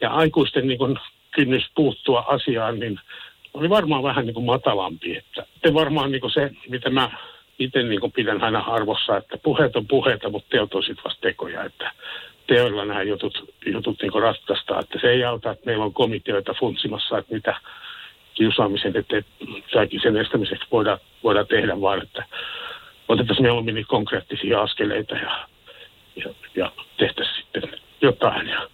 ja 0.00 0.10
aikuisten 0.10 0.68
niin 0.68 0.78
kuin 0.78 0.98
kynnys 1.34 1.70
puuttua 1.74 2.24
asiaan, 2.28 2.80
niin 2.80 3.00
oli 3.54 3.70
varmaan 3.70 4.02
vähän 4.02 4.26
niin 4.26 4.34
kuin 4.34 4.46
matalampi. 4.46 5.16
Että 5.16 5.74
varmaan 5.74 6.12
niin 6.12 6.20
kuin 6.20 6.30
se, 6.30 6.50
mitä 6.68 6.90
mä 6.90 7.10
itse 7.58 7.82
niin 7.82 8.12
pidän 8.14 8.42
aina 8.42 8.60
arvossa, 8.60 9.16
että 9.16 9.38
puheet 9.38 9.76
on 9.76 9.86
puheita, 9.86 10.30
mutta 10.30 10.48
teot 10.50 10.74
on 10.74 10.82
sitten 10.82 11.04
vasta 11.04 11.20
tekoja, 11.20 11.64
että 11.64 11.92
teoilla 12.46 12.84
nämä 12.84 13.02
jutut, 13.02 13.54
jutut 13.66 14.02
niin 14.02 14.22
ratkaistaan. 14.22 14.80
Että 14.80 14.98
se 15.00 15.06
ei 15.06 15.24
auta, 15.24 15.50
että 15.50 15.66
meillä 15.66 15.84
on 15.84 15.94
komiteoita 15.94 16.54
funtsimassa, 16.60 17.18
että 17.18 17.34
mitä 17.34 17.60
kiusaamisen 18.34 18.96
eteen 18.96 19.24
tai 19.72 19.88
sen 20.02 20.16
estämiseksi 20.16 20.66
voidaan, 20.72 20.98
voidaan 21.22 21.46
tehdä, 21.46 21.80
vaan 21.80 22.02
että 22.02 22.24
otettaisiin 23.08 23.44
mieluummin 23.44 23.74
niitä 23.74 23.88
konkreettisia 23.88 24.62
askeleita 24.62 25.14
ja, 25.14 25.48
ja, 26.16 26.34
ja 26.54 26.72
tehtäisiin 26.98 27.36
sitten 27.36 27.80
jotain. 28.02 28.48
Ja 28.48 28.68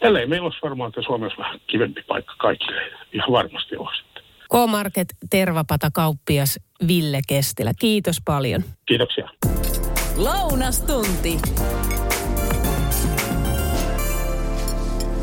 tälleen 0.00 0.28
meillä 0.28 0.44
olisi 0.44 0.58
varmaan, 0.62 0.88
että 0.88 1.02
Suomessa 1.02 1.38
vähän 1.38 1.60
kivempi 1.66 2.02
paikka 2.08 2.34
kaikille. 2.38 2.82
Ihan 3.12 3.32
varmasti 3.32 3.76
olisi. 3.76 4.02
K-Market 4.52 5.08
Tervapata 5.30 5.88
kauppias 5.94 6.60
Ville 6.88 7.20
Kestilä. 7.28 7.72
Kiitos 7.80 8.16
paljon. 8.24 8.62
Kiitoksia. 8.86 9.28
Lounastunti. 10.16 11.38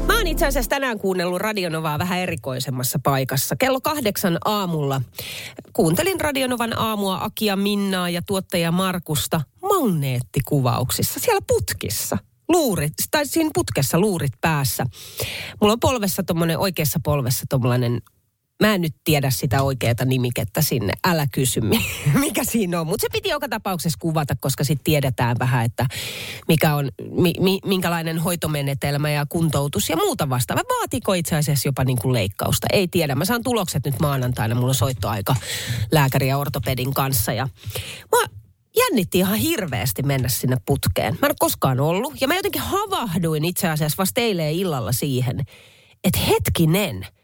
Mä 0.10 0.17
oon 0.17 0.28
itse 0.28 0.45
asiassa 0.45 0.69
tänään 0.69 1.00
kuunnellut 1.00 1.41
Radionovaa 1.41 2.00
vähän 2.00 2.19
erikoisemmassa 2.19 3.00
paikassa. 3.04 3.56
Kello 3.56 3.82
kahdeksan 3.82 4.38
aamulla 4.45 5.02
kuuntelin 5.74 6.22
Radionovan 6.22 6.80
aamua 6.80 7.17
Akia 7.22 7.56
Minnaa 7.56 8.10
ja 8.10 8.22
tuottaja 8.22 8.72
Markusta 8.72 9.41
magneettikuvauksissa 9.62 11.19
siellä 11.19 11.41
putkissa. 11.48 12.17
Luurit, 12.48 12.93
tai 13.12 13.26
siinä 13.26 13.50
putkessa 13.54 14.00
luurit 14.00 14.32
päässä. 14.41 14.86
Mulla 15.62 15.74
on 15.74 15.80
polvessa 15.80 16.24
tommonen, 16.24 16.60
oikeassa 16.60 17.00
polvessa 17.04 17.45
tommonen 17.50 18.02
Mä 18.60 18.74
en 18.74 18.82
nyt 18.82 18.95
tiedä 19.04 19.30
sitä 19.30 19.62
oikeaa 19.62 20.06
nimikettä 20.06 20.62
sinne. 20.62 20.93
Älä 21.04 21.28
kysy, 21.32 21.62
mikä 22.19 22.43
siinä 22.43 22.82
on. 22.82 22.88
Mutta 22.88 23.02
se 23.02 23.08
piti 23.12 23.30
joka 23.30 23.50
tapauksessa 23.50 23.98
kuvata, 24.02 24.36
koska 24.39 24.63
sitten 24.63 24.84
tiedetään 24.84 25.36
vähän, 25.39 25.65
että 25.65 25.86
mikä 26.48 26.76
on, 26.76 26.89
mi, 27.12 27.34
mi, 27.39 27.60
minkälainen 27.65 28.19
hoitomenetelmä 28.19 29.10
ja 29.10 29.26
kuntoutus 29.30 29.89
ja 29.89 29.95
muuta 29.95 30.30
vastaavaa. 30.30 30.63
Vaatiiko 30.80 31.13
itse 31.13 31.36
asiassa 31.36 31.67
jopa 31.67 31.84
niin 31.84 31.98
kuin 31.98 32.13
leikkausta? 32.13 32.67
Ei 32.74 32.88
tiedä. 32.88 33.15
Mä 33.15 33.26
saan 33.26 33.43
tulokset 33.43 33.86
nyt 33.86 34.00
maanantaina. 34.00 34.56
Mulla 34.56 34.67
on 34.67 34.76
soittoaika 34.76 35.36
lääkäri 35.91 36.28
ja 36.28 36.38
ortopedin 36.38 36.93
kanssa. 36.93 37.34
Ja 37.34 37.48
mä 38.12 38.28
jännitti 38.76 39.17
ihan 39.17 39.38
hirveästi 39.38 40.04
mennä 40.04 40.30
sinne 40.30 40.58
putkeen. 40.65 41.13
Mä 41.13 41.28
en 41.28 41.32
ole 41.32 41.36
koskaan 41.39 41.80
ollut. 41.80 42.22
Ja 42.22 42.28
mä 42.28 42.36
jotenkin 42.36 42.62
havahduin 42.62 43.45
itse 43.45 43.69
asiassa 43.69 43.98
vasta 43.98 44.22
eilen 44.22 44.52
illalla 44.52 44.91
siihen, 44.91 45.39
että 46.04 46.19
hetkinen– 46.19 47.08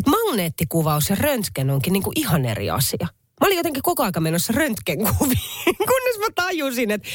että 0.00 0.10
magneettikuvaus 0.10 1.10
ja 1.10 1.16
röntgen 1.16 1.70
onkin 1.70 1.92
niin 1.92 2.02
kuin 2.02 2.18
ihan 2.18 2.44
eri 2.44 2.70
asia. 2.70 3.08
Mä 3.40 3.46
olin 3.46 3.56
jotenkin 3.56 3.82
koko 3.82 4.02
ajan 4.02 4.22
menossa 4.22 4.52
röntgenkuviin, 4.56 5.40
kunnes 5.90 6.18
mä 6.18 6.26
tajusin, 6.34 6.90
että 6.90 7.08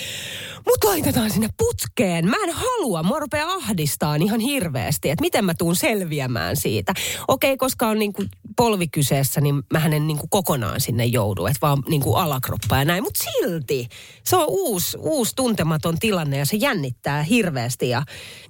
mut 0.66 0.84
laitetaan 0.84 1.32
sinne 1.32 1.50
putkeen. 1.58 2.30
Mä 2.30 2.36
en 2.44 2.54
halua, 2.54 3.04
mua 3.04 3.20
rupeaa 3.20 3.54
ahdistaa 3.54 4.16
ihan 4.16 4.40
hirveästi, 4.40 5.10
että 5.10 5.22
miten 5.22 5.46
mä 5.46 5.54
tuun 5.54 5.76
selviämään 5.76 6.56
siitä. 6.56 6.94
Okei, 7.28 7.58
koska 7.58 7.88
on 7.88 8.00
niin 8.00 8.14
kuin 8.14 8.30
polvi 8.56 8.88
kyseessä, 8.88 9.42
niin 9.42 9.64
mä 9.74 9.86
en 9.86 10.08
niin 10.08 10.18
kuin 10.18 10.30
kokonaan 10.30 10.82
sinne 10.82 11.06
joudu, 11.06 11.46
että 11.46 11.60
vaan 11.62 11.84
niin 11.90 12.02
kuin 12.02 12.18
alakroppa 12.18 12.78
ja 12.78 12.86
näin. 12.86 13.04
Mutta 13.04 13.24
silti 13.24 13.88
se 14.24 14.36
on 14.36 14.46
uusi, 14.50 14.98
uusi 15.00 15.36
tuntematon 15.36 15.98
tilanne 16.00 16.38
ja 16.38 16.46
se 16.46 16.58
jännittää 16.58 17.24
hirveästi. 17.24 17.90
Ja, 17.90 18.04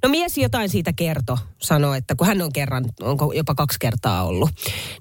no 0.03 0.09
mies 0.09 0.37
jotain 0.37 0.69
siitä 0.69 0.93
kertoi, 0.93 1.37
sanoi, 1.61 1.97
että 1.97 2.15
kun 2.15 2.27
hän 2.27 2.41
on 2.41 2.53
kerran, 2.53 2.85
onko 3.01 3.33
jopa 3.33 3.55
kaksi 3.55 3.79
kertaa 3.79 4.23
ollut, 4.23 4.49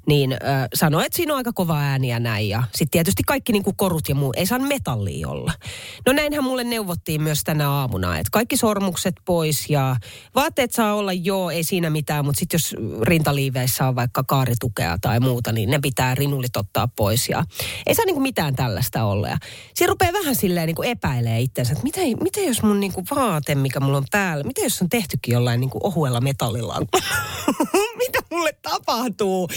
niin 0.07 0.33
äh, 0.33 0.39
sanoi, 0.75 1.07
että 1.07 1.17
siinä 1.17 1.33
on 1.33 1.37
aika 1.37 1.53
kova 1.53 1.79
ääni 1.79 2.09
ja 2.09 2.21
näin. 2.21 2.49
Ja 2.49 2.63
sitten 2.63 2.91
tietysti 2.91 3.23
kaikki 3.27 3.53
niin 3.53 3.63
kuin 3.63 3.77
korut 3.77 4.09
ja 4.09 4.15
muu, 4.15 4.33
ei 4.37 4.47
saa 4.47 4.59
metallia 4.59 5.29
olla. 5.29 5.53
No 6.07 6.13
näinhän 6.13 6.45
mulle 6.45 6.65
neuvottiin 7.05 7.23
myös 7.23 7.45
tänä 7.45 7.71
aamuna, 7.71 8.19
että 8.19 8.31
kaikki 8.33 8.57
sormukset 8.57 9.15
pois 9.25 9.71
ja 9.71 9.97
vaatteet 10.35 10.73
saa 10.73 10.95
olla 10.95 11.13
joo, 11.13 11.51
ei 11.51 11.65
siinä 11.65 11.91
mitään, 11.91 12.25
mutta 12.25 12.39
sitten 12.39 12.55
jos 12.59 12.77
rintaliiveissä 13.03 13.89
on 13.89 13.97
vaikka 13.97 14.25
kaaritukea 14.25 14.99
tai 15.01 15.21
muuta, 15.21 15.53
niin 15.53 15.71
ne 15.71 15.79
pitää 15.79 16.15
rinulit 16.15 16.57
ottaa 16.57 16.89
pois 16.97 17.29
ja 17.29 17.45
ei 17.87 17.95
saa 17.95 18.05
niin 18.05 18.15
kuin 18.15 18.23
mitään 18.23 18.57
tällaista 18.57 19.05
olla. 19.05 19.29
Ja 19.29 19.37
siinä 19.75 19.91
rupeaa 19.91 20.13
vähän 20.13 20.35
silleen 20.35 20.67
niin 20.67 20.77
kuin 20.77 20.89
epäilee 20.89 21.41
itsensä, 21.41 21.73
että 21.73 21.85
miten, 21.85 22.09
miten 22.23 22.47
jos 22.47 22.63
mun 22.63 22.81
niin 22.81 22.93
kuin 22.93 23.07
vaate, 23.17 23.55
mikä 23.55 23.81
mulla 23.81 23.99
on 23.99 24.07
päällä, 24.11 24.45
miten 24.45 24.65
jos 24.65 24.83
on 24.83 24.89
tehtykin 24.89 25.33
jollain 25.33 25.61
niin 25.61 25.71
kuin 25.71 25.87
ohuella 25.87 26.21
metallilla? 26.21 26.83
mitä 28.07 28.19
mulle 28.31 28.53
tapahtuu? 28.63 29.49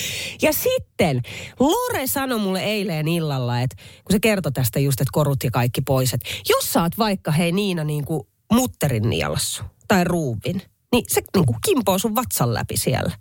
Ja 0.41 0.53
sitten 0.53 1.21
Lore 1.59 2.07
sanoi 2.07 2.39
mulle 2.39 2.63
eilen 2.63 3.07
illalla, 3.07 3.61
että 3.61 3.75
kun 3.75 4.11
se 4.11 4.19
kertoi 4.19 4.51
tästä 4.51 4.79
just, 4.79 5.01
että 5.01 5.11
korut 5.13 5.43
ja 5.43 5.51
kaikki 5.51 5.81
pois, 5.81 6.13
että 6.13 6.29
jos 6.49 6.75
oot 6.75 6.97
vaikka 6.97 7.31
hei 7.37 7.51
Niina 7.51 7.83
niin 7.83 8.05
kuin 8.05 8.27
mutterin 8.53 9.09
nielassu 9.09 9.63
tai 9.87 10.03
ruuvin, 10.03 10.61
niin 10.91 11.05
se 11.07 11.21
niin 11.35 11.45
kuin 11.45 11.57
kimpoo 11.65 11.99
sun 11.99 12.15
vatsan 12.15 12.53
läpi 12.53 12.77
siellä 12.77 13.11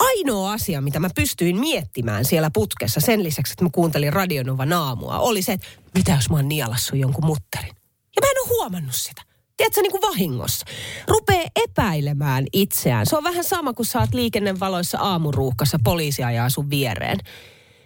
ainoa 0.00 0.52
asia, 0.52 0.80
mitä 0.80 1.00
mä 1.00 1.10
pystyin 1.14 1.60
miettimään 1.60 2.24
siellä 2.24 2.50
putkessa 2.54 3.00
sen 3.00 3.22
lisäksi, 3.22 3.52
että 3.52 3.64
mä 3.64 3.70
kuuntelin 3.72 4.12
Radionovan 4.12 4.72
aamua, 4.72 5.18
oli 5.18 5.42
se, 5.42 5.52
että 5.52 5.66
mitä 5.94 6.12
jos 6.12 6.30
mä 6.30 6.36
oon 6.36 6.48
nielassu 6.48 6.96
jonkun 6.96 7.26
mutterin. 7.26 7.74
Ja 8.16 8.22
mä 8.22 8.30
en 8.30 8.40
ole 8.42 8.48
huomannut 8.48 8.94
sitä. 8.94 9.22
Tiedätkö, 9.56 9.82
niin 9.82 9.90
kuin 9.90 10.02
vahingossa. 10.02 10.66
Rupee 11.08 11.46
epäilemään 11.56 12.44
itseään. 12.52 13.06
Se 13.06 13.16
on 13.16 13.24
vähän 13.24 13.44
sama, 13.44 13.72
kun 13.72 13.86
oot 14.00 14.14
liikennevaloissa 14.14 14.98
aamuruuhkassa, 14.98 15.78
poliisi 15.84 16.22
ajaa 16.22 16.50
sun 16.50 16.70
viereen. 16.70 17.18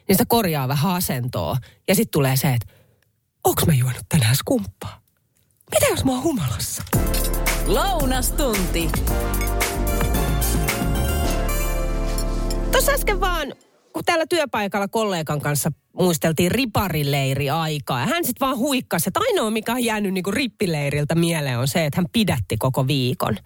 Niin 0.08 0.14
sitä 0.14 0.24
korjaa 0.28 0.68
vähän 0.68 0.94
asentoa. 0.94 1.56
Ja 1.88 1.94
sitten 1.94 2.12
tulee 2.12 2.36
se, 2.36 2.52
että 2.52 2.74
onks 3.44 3.66
mä 3.66 3.74
juonut 3.74 4.02
tänään 4.08 4.36
skumppaa? 4.36 5.03
Mitä 5.74 5.86
jos 5.90 6.04
mä 6.04 6.12
oon 6.12 6.22
humalassa? 6.22 6.82
Lounastunti. 7.66 8.90
Tuossa 12.72 12.92
äsken 12.92 13.20
vaan, 13.20 13.52
kun 13.92 14.04
täällä 14.04 14.26
työpaikalla 14.28 14.88
kollegan 14.88 15.40
kanssa 15.40 15.72
muisteltiin 15.92 16.50
riparileiri 16.50 17.50
aikaa. 17.50 18.00
Ja 18.00 18.06
hän 18.06 18.24
sitten 18.24 18.46
vaan 18.46 18.58
huikkasi, 18.58 19.08
että 19.08 19.20
ainoa 19.20 19.50
mikä 19.50 19.72
on 19.72 19.84
jäänyt 19.84 20.14
niinku 20.14 20.30
rippileiriltä 20.30 21.14
mieleen 21.14 21.58
on 21.58 21.68
se, 21.68 21.84
että 21.84 22.00
hän 22.00 22.06
pidätti 22.12 22.56
koko 22.56 22.86
viikon. 22.86 23.36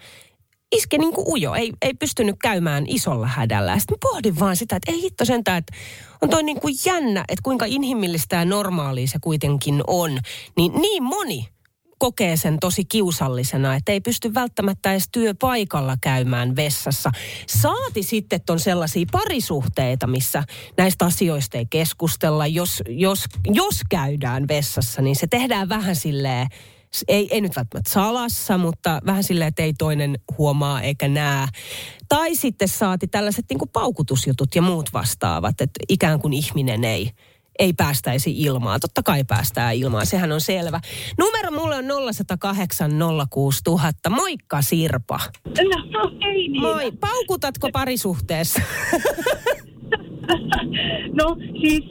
Iske 0.72 0.98
niin 0.98 1.12
kuin 1.12 1.28
ujo, 1.28 1.54
ei, 1.54 1.72
ei 1.82 1.94
pystynyt 1.94 2.36
käymään 2.42 2.84
isolla 2.86 3.26
hädällä. 3.26 3.78
Sitten 3.78 3.98
pohdin 4.02 4.38
vaan 4.40 4.56
sitä, 4.56 4.76
että 4.76 4.92
ei 4.92 5.02
hitto 5.02 5.24
sentään, 5.24 5.58
että 5.58 5.72
on 6.22 6.30
toi 6.30 6.42
niin 6.42 6.60
kuin 6.60 6.74
jännä, 6.86 7.24
että 7.28 7.42
kuinka 7.42 7.64
inhimillistä 7.68 8.36
ja 8.36 8.44
normaalia 8.44 9.06
se 9.06 9.18
kuitenkin 9.20 9.82
on. 9.86 10.18
Niin 10.56 10.72
niin 10.72 11.02
moni 11.02 11.48
kokee 11.98 12.36
sen 12.36 12.56
tosi 12.60 12.84
kiusallisena, 12.84 13.74
että 13.74 13.92
ei 13.92 14.00
pysty 14.00 14.34
välttämättä 14.34 14.90
edes 14.90 15.08
työpaikalla 15.12 15.96
käymään 16.00 16.56
vessassa. 16.56 17.10
Saati 17.48 18.02
sitten, 18.02 18.40
on 18.50 18.60
sellaisia 18.60 19.06
parisuhteita, 19.12 20.06
missä 20.06 20.44
näistä 20.76 21.04
asioista 21.04 21.58
ei 21.58 21.66
keskustella. 21.70 22.46
Jos, 22.46 22.82
jos, 22.88 23.24
jos 23.46 23.80
käydään 23.90 24.48
vessassa, 24.48 25.02
niin 25.02 25.16
se 25.16 25.26
tehdään 25.26 25.68
vähän 25.68 25.96
silleen, 25.96 26.46
ei, 27.08 27.28
ei 27.30 27.40
nyt 27.40 27.56
välttämättä 27.56 27.90
salassa, 27.90 28.58
mutta 28.58 29.00
vähän 29.06 29.24
silleen, 29.24 29.48
että 29.48 29.62
ei 29.62 29.72
toinen 29.78 30.18
huomaa 30.38 30.82
eikä 30.82 31.08
näe. 31.08 31.48
Tai 32.08 32.34
sitten 32.34 32.68
saati 32.68 33.08
tällaiset 33.08 33.44
niin 33.50 33.58
kuin 33.58 33.70
paukutusjutut 33.72 34.54
ja 34.54 34.62
muut 34.62 34.92
vastaavat, 34.92 35.60
että 35.60 35.80
ikään 35.88 36.20
kuin 36.20 36.32
ihminen 36.32 36.84
ei, 36.84 37.10
ei 37.58 37.72
päästäisi 37.72 38.42
ilmaan. 38.42 38.80
Totta 38.80 39.02
kai 39.02 39.24
päästään 39.24 39.74
ilmaan, 39.74 40.06
sehän 40.06 40.32
on 40.32 40.40
selvä. 40.40 40.80
Numero 41.18 41.50
mulle 41.50 41.76
on 41.76 41.84
0108 42.12 42.90
06000. 43.30 44.10
Moikka 44.10 44.62
Sirpa. 44.62 45.20
No 45.90 46.12
ei 46.20 46.48
niin. 46.48 46.62
Moi. 46.62 46.92
Paukutatko 47.00 47.70
parisuhteessa? 47.72 48.62
No 51.12 51.36
siis 51.60 51.84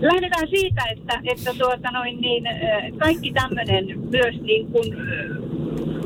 lähdetään 0.00 0.48
siitä, 0.48 0.82
että, 0.90 1.20
että 1.32 1.54
tuota 1.58 1.90
noin, 1.90 2.20
niin, 2.20 2.44
kaikki 2.98 3.32
tämmöinen 3.32 3.84
myös 4.10 4.34
niin 4.40 4.66
kuin, 4.66 4.96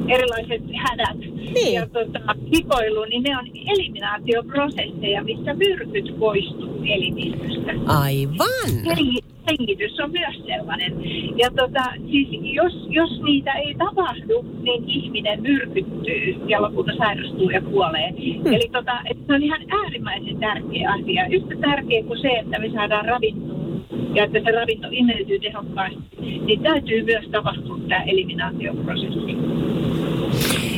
erilaiset 0.09 0.62
hädät 0.75 1.19
Niin. 1.55 1.75
ja 1.75 1.87
tota, 1.87 2.21
hikoilu, 2.55 3.05
niin 3.05 3.23
ne 3.23 3.38
on 3.38 3.47
eliminaatioprosesseja, 3.66 5.25
missä 5.25 5.55
myrkyt 5.55 6.19
poistuu 6.19 6.83
elimistöstä. 6.85 7.73
Aivan. 7.87 8.71
Hengi- 8.97 9.25
hengitys 9.51 10.01
on 10.01 10.11
myös 10.11 10.37
sellainen. 10.47 10.92
Ja 11.38 11.51
tota, 11.57 11.85
siis 12.11 12.29
jos, 12.42 12.87
jos 12.88 13.23
niitä 13.23 13.53
ei 13.53 13.75
tapahdu, 13.75 14.45
niin 14.62 14.85
ihminen 14.90 15.42
myrkyttyy 15.42 16.37
ja 16.49 16.62
lopulta 16.62 16.92
sairastuu 16.99 17.51
ja 17.51 17.61
kuolee. 17.61 18.11
Hmm. 18.11 18.55
Eli 18.55 18.69
tota, 18.73 18.92
et 19.11 19.16
se 19.27 19.35
on 19.35 19.42
ihan 19.42 19.61
äärimmäisen 19.83 20.37
tärkeä 20.40 20.92
asia. 20.92 21.27
Yhtä 21.27 21.55
tärkeä 21.61 22.03
kuin 22.03 22.21
se, 22.21 22.29
että 22.29 22.59
me 22.59 22.71
saadaan 22.75 23.05
ravintoa 23.05 23.57
ja 24.14 24.25
että 24.25 24.40
se 24.45 24.51
ravinto 24.53 24.88
imeytyy 24.90 25.38
tehokkaasti, 25.38 25.99
niin 26.47 26.62
täytyy 26.62 27.05
myös 27.05 27.25
tapahtua 27.33 27.79
tämä 27.88 28.03
eliminaatioprosessi. 28.03 29.37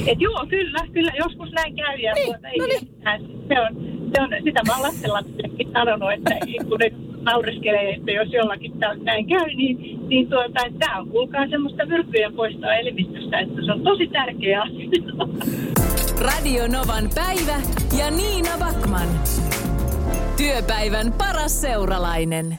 Et 0.07 0.21
joo, 0.21 0.47
kyllä, 0.49 0.79
kyllä 0.93 1.13
joskus 1.19 1.51
näin 1.53 1.77
käy 1.77 1.97
ja 1.99 2.13
Niin, 2.15 2.27
tuota, 2.27 2.49
ei 2.49 2.59
no 2.59 2.67
niin. 2.67 2.89
mitään. 2.97 3.21
se, 3.49 3.61
on, 3.61 3.69
se 4.15 4.23
on, 4.23 4.29
sitä 4.45 4.61
mä 4.67 4.73
oon 4.73 4.83
lastenlapsillekin 4.83 5.69
sanonut, 5.73 6.13
että 6.13 6.35
kun 6.69 6.79
ne 6.79 6.91
naureskelee, 7.23 7.91
että 7.95 8.11
jos 8.11 8.33
jollakin 8.33 8.73
tää- 8.79 8.95
näin 8.95 9.27
käy, 9.27 9.47
niin, 9.55 10.09
niin 10.09 10.29
tuota, 10.31 10.61
tämä 10.79 10.99
on 10.99 11.09
kuulkaa 11.09 11.49
semmoista 11.51 11.87
myrkkyjen 11.87 12.33
poistoa 12.35 12.75
elimistöstä, 12.75 13.39
että 13.39 13.63
se 13.67 13.73
on 13.73 13.83
tosi 13.83 14.07
tärkeä 14.07 14.63
asia. 14.63 14.89
Radio 16.21 16.67
Novan 16.69 17.11
päivä 17.15 17.57
ja 17.99 18.11
Niina 18.11 18.51
Backman. 18.59 19.09
Työpäivän 20.37 21.13
paras 21.19 21.61
seuralainen. 21.61 22.59